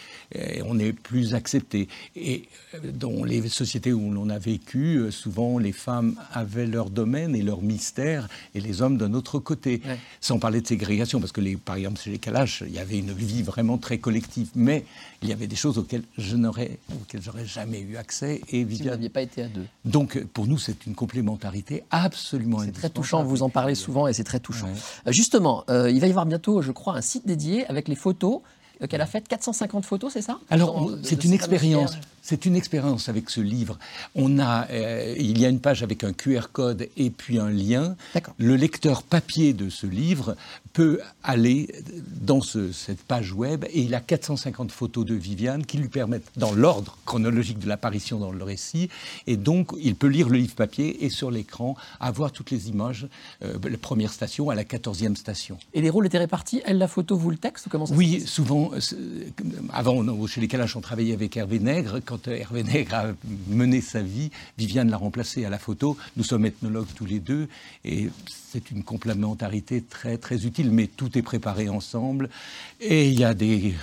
on 0.65 0.79
est 0.79 0.93
plus 0.93 1.35
accepté. 1.35 1.88
Et 2.15 2.49
euh, 2.75 2.93
dans 2.93 3.25
les 3.25 3.49
sociétés 3.49 3.93
où 3.93 4.11
l'on 4.11 4.29
a 4.29 4.38
vécu, 4.38 4.97
euh, 4.97 5.11
souvent 5.11 5.59
les 5.59 5.73
femmes 5.73 6.17
avaient 6.33 6.67
leur 6.67 6.91
domaine 6.91 7.35
et 7.35 7.43
leur 7.43 7.62
mystère, 7.62 8.29
et 8.55 8.61
les 8.61 8.83
hommes 8.83 8.99
d'un 8.99 9.15
autre 9.15 9.38
côté. 9.38 9.81
Sans 10.21 10.38
parler 10.38 10.61
de 10.61 10.67
ségrégation, 10.67 11.21
parce 11.21 11.33
que 11.33 11.41
les, 11.41 11.57
par 11.57 11.76
exemple 11.76 12.00
chez 12.00 12.11
les 12.11 12.19
Kalash, 12.19 12.62
il 12.67 12.73
y 12.73 12.79
avait 12.79 12.99
une 12.99 13.12
vie 13.12 13.43
vraiment 13.43 13.79
très 13.79 13.99
collective, 13.99 14.49
mais 14.55 14.85
il 15.23 15.29
y 15.29 15.33
avait 15.33 15.47
des 15.47 15.57
choses 15.57 15.79
auxquelles 15.79 16.05
je 16.19 16.37
n'aurais, 16.37 16.79
auxquelles 16.95 17.23
j'aurais 17.23 17.47
jamais 17.47 17.81
eu 17.81 17.97
accès. 17.97 18.41
Et 18.50 18.67
si 18.69 18.83
vous 18.83 18.85
n'aviez 18.85 19.09
pas 19.09 19.23
été 19.23 19.43
à 19.43 19.49
deux. 19.49 19.67
Donc 19.85 20.23
pour 20.33 20.47
nous, 20.47 20.59
c'est 20.59 20.87
une 20.87 20.95
complémentarité 20.95 21.85
absolument. 21.91 22.61
C'est 22.61 22.73
très 22.73 22.91
touchant. 22.91 23.25
Vous 23.25 23.36
en 23.43 23.49
parlez 23.49 23.75
souvent 23.75 24.07
et 24.07 24.12
c'est 24.12 24.25
très 24.25 24.40
touchant. 24.40 24.69
Euh, 25.07 25.12
justement, 25.12 25.64
euh, 25.71 25.90
il 25.90 26.00
va 26.00 26.07
y 26.07 26.11
avoir 26.11 26.26
bientôt, 26.26 26.62
je 26.62 26.73
crois, 26.73 26.95
un 26.95 27.00
site 27.00 27.26
dédié 27.26 27.66
avec 27.66 27.88
les 27.88 27.95
photos 27.95 28.40
euh, 28.83 28.87
qu'elle 28.87 29.00
a 29.00 29.07
faites 29.07 29.28
450 29.28 29.85
photos, 29.85 30.12
c'est 30.12 30.23
ça? 30.23 30.38
Alors, 30.50 30.90
c'est 31.02 31.25
une 31.25 31.33
expérience. 31.33 31.97
C'est 32.28 32.45
une 32.45 32.56
expérience 32.56 33.09
avec 33.09 33.30
ce 33.30 33.40
livre. 33.40 33.78
On 34.16 34.40
a, 34.40 34.66
il 35.16 35.38
y 35.38 35.47
a 35.47 35.49
une 35.49 35.61
page 35.61 35.85
avec 35.85 36.02
un 36.02 36.12
QR 36.12 36.49
code 36.52 36.88
et 36.97 37.11
puis 37.11 37.38
un 37.38 37.50
lien. 37.50 37.95
Le 38.38 38.56
lecteur 38.56 39.04
papier 39.04 39.52
de 39.52 39.71
ce 39.71 39.87
livre 39.87 40.37
peut 40.73 41.00
aller 41.23 41.68
dans 42.21 42.42
cette 42.42 43.00
page 43.00 43.33
web 43.33 43.64
et 43.71 43.80
il 43.80 43.95
a 43.95 44.00
450 44.00 44.73
photos 44.73 45.06
de 45.06 45.14
Viviane 45.14 45.64
qui 45.64 45.78
lui 45.78 45.88
permettent, 45.88 46.28
dans 46.37 46.52
l'ordre 46.52 46.99
chronologique 47.06 47.59
de 47.59 47.68
l'apparition 47.68 48.18
dans 48.18 48.33
le 48.33 48.45
récit, 48.45 48.90
et 49.26 49.37
donc 49.37 49.73
il 49.80 49.95
peut 49.95 50.06
lire 50.09 50.28
le 50.28 50.37
livre 50.37 50.54
papier 50.54 51.04
et 51.04 51.11
sur 51.11 51.30
l'écran 51.30 51.76
avoir 51.99 52.33
toutes 52.33 52.50
les 52.50 52.68
images, 52.68 53.06
euh, 53.42 53.56
la 53.62 53.78
première 53.78 54.12
station 54.12 54.50
à 54.50 54.54
la 54.54 54.65
quatorzième 54.65 55.17
station. 55.17 55.56
Et 55.73 55.80
les 55.80 55.89
rôles 55.89 56.06
étaient 56.06 56.19
répartis 56.19 56.60
Elle 56.67 56.76
la 56.76 56.89
photo, 56.89 57.17
vous 57.17 57.30
le 57.30 57.39
texte 57.39 57.69
comment 57.71 57.86
ça 57.86 57.95
Oui, 57.95 58.21
souvent. 58.26 58.73
Euh, 58.75 59.30
avant, 59.73 60.26
chez 60.26 60.41
les 60.41 60.49
Kalash, 60.49 60.76
on 60.76 60.80
travaillait 60.82 61.15
avec 61.15 61.36
Hervé 61.36 61.58
Nègre. 61.58 62.00
Quand 62.04 62.16
euh, 62.29 62.37
Hervé 62.37 62.63
Nègre 62.63 62.95
a 62.95 63.07
mené 63.49 63.81
sa 63.81 64.02
vie, 64.02 64.31
Viviane 64.59 64.91
l'a 64.91 64.97
remplacé 64.97 65.45
à 65.45 65.50
la 65.50 65.59
photo. 65.59 65.97
Nous 66.17 66.25
sommes 66.25 66.47
ethnologues 66.47 66.89
tous 66.95 67.07
les 67.07 67.21
deux 67.21 67.49
et 67.85 68.09
c'est 68.26 68.71
une 68.71 68.83
complémentarité 68.83 69.83
très 69.83 70.19
très 70.19 70.47
utile, 70.47 70.71
mais 70.71 70.87
tout 70.87 71.17
est 71.19 71.23
préparé 71.23 71.69
ensemble. 71.69 72.31
Et 72.81 73.09
il 73.09 73.19
y 73.19 73.25
a 73.25 73.35
des... 73.35 73.75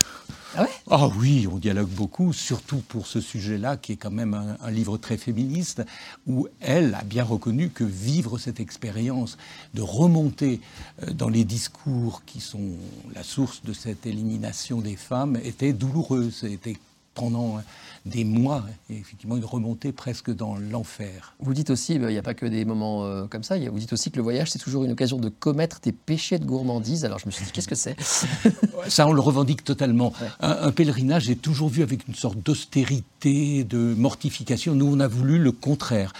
Ah, 0.56 0.68
ah 0.92 1.10
oui, 1.18 1.48
on 1.52 1.58
dialogue 1.58 1.90
beaucoup, 1.90 2.32
surtout 2.32 2.78
pour 2.88 3.08
ce 3.08 3.20
sujet-là, 3.20 3.76
qui 3.76 3.94
est 3.94 3.96
quand 3.96 4.12
même 4.12 4.36
un, 4.62 4.70
livre 4.70 4.98
très 4.98 5.18
féministe, 5.18 5.84
où 6.28 6.48
elle 6.60 6.94
a 6.94 7.04
bien 7.04 7.24
reconnu 7.24 7.70
que 7.70 7.84
vivre 7.84 8.38
cette 8.38 8.60
expérience, 8.60 9.38
de 9.74 9.82
remonter 9.82 10.62
euh, 11.02 11.12
dans 11.12 11.30
les 11.30 11.44
discours 11.44 12.22
qui 12.26 12.40
sont 12.40 12.70
la 13.16 13.24
source 13.24 13.64
de 13.64 13.74
cette 13.74 14.06
élimination 14.06 14.80
des 14.80 14.96
femmes, 14.96 15.38
était 15.44 15.74
douloureux, 15.74 16.30
c'était 16.30 16.78
pendant 17.14 17.62
des 18.06 18.26
mois, 18.26 18.66
et 18.90 18.98
effectivement 18.98 19.38
une 19.38 19.46
remontée 19.46 19.94
presque 19.94 20.30
dans 20.30 20.56
l'enfer. 20.58 21.36
Vous 21.40 21.54
dites 21.54 21.70
aussi, 21.70 22.00
bah, 22.00 22.10
il 22.10 22.14
n'y 22.14 22.20
a 22.20 22.24
pas 22.24 22.34
que 22.34 22.46
des 22.46 22.66
moments 22.66 23.06
euh, 23.06 23.28
comme 23.28 23.44
ça, 23.44 23.58
vous 23.58 23.80
dites 23.80 23.94
aussi 23.94 24.12
que 24.12 24.18
le 24.18 24.24
voyage, 24.24 24.52
c'est 24.52 24.60
toujours 24.60 24.84
une 24.84 24.92
occasion 24.92 25.18
de 25.18 25.30
commettre 25.30 25.80
des 25.80 25.94
péchés 25.94 26.38
de 26.38 26.46
gourmandise. 26.46 27.06
Alors 27.06 27.20
je 27.20 27.28
me 27.28 27.32
suis 27.32 27.46
dit, 27.46 27.52
qu'est-ce 27.52 27.68
que 27.68 27.76
c'est? 27.76 27.96
Ça, 28.90 29.08
on 29.08 29.14
le 29.14 29.22
revendique 29.22 29.64
totalement. 29.64 30.12
Un, 30.42 30.72
pèlerinage 30.72 31.30
est 31.30 31.42
toujours 31.42 31.70
vu 31.70 31.82
avec 31.82 32.08
une 32.08 32.16
sorte 32.16 32.38
d'austérité, 32.40 33.64
de 33.64 33.94
mortification. 33.98 34.76
Nous, 34.76 34.86
on 34.86 35.00
a 35.00 35.08
voulu 35.08 35.40
le 35.40 35.52
contraire. 35.54 36.12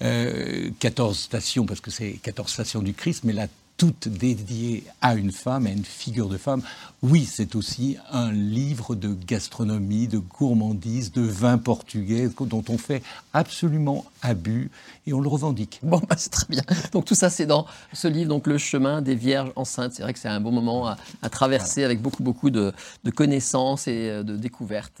14 0.00 0.02
euh, 0.02 1.14
stations, 1.14 1.66
parce 1.66 1.80
que 1.80 1.90
c'est 1.90 2.12
14 2.22 2.50
stations 2.50 2.82
du 2.82 2.94
Christ, 2.94 3.22
mais 3.24 3.32
la 3.32 3.46
toutes 3.78 4.08
dédiées 4.08 4.84
à 5.00 5.14
une 5.14 5.30
femme, 5.30 5.66
à 5.66 5.70
une 5.70 5.84
figure 5.84 6.28
de 6.28 6.36
femme. 6.36 6.62
Oui, 7.00 7.24
c'est 7.24 7.54
aussi 7.54 7.96
un 8.10 8.32
livre 8.32 8.96
de 8.96 9.14
gastronomie, 9.14 10.08
de 10.08 10.18
gourmandise, 10.18 11.12
de 11.12 11.22
vin 11.22 11.58
portugais, 11.58 12.28
dont 12.40 12.64
on 12.68 12.76
fait 12.76 13.02
absolument 13.32 14.04
abus 14.20 14.70
et 15.06 15.12
on 15.12 15.20
le 15.20 15.28
revendique. 15.28 15.80
Bon, 15.88 16.02
bah, 16.06 16.16
c'est 16.18 16.30
très 16.30 16.46
bien. 16.50 16.62
Donc 16.92 17.06
tout 17.06 17.14
ça, 17.14 17.30
c'est 17.30 17.46
dans 17.46 17.66
ce 17.94 18.08
livre, 18.08 18.28
donc 18.28 18.46
Le 18.46 18.58
chemin 18.58 19.00
des 19.00 19.14
Vierges 19.14 19.52
enceintes. 19.56 19.92
C'est 19.94 20.02
vrai 20.02 20.12
que 20.12 20.18
c'est 20.18 20.28
un 20.28 20.40
bon 20.40 20.52
moment 20.52 20.88
à, 20.88 21.30
traverser 21.30 21.84
avec 21.84 22.02
beaucoup, 22.02 22.22
beaucoup 22.22 22.50
de, 22.50 22.74
de 23.04 23.10
connaissances 23.10 23.86
et 23.86 24.10
euh, 24.10 24.22
de 24.22 24.36
découvertes. 24.36 25.00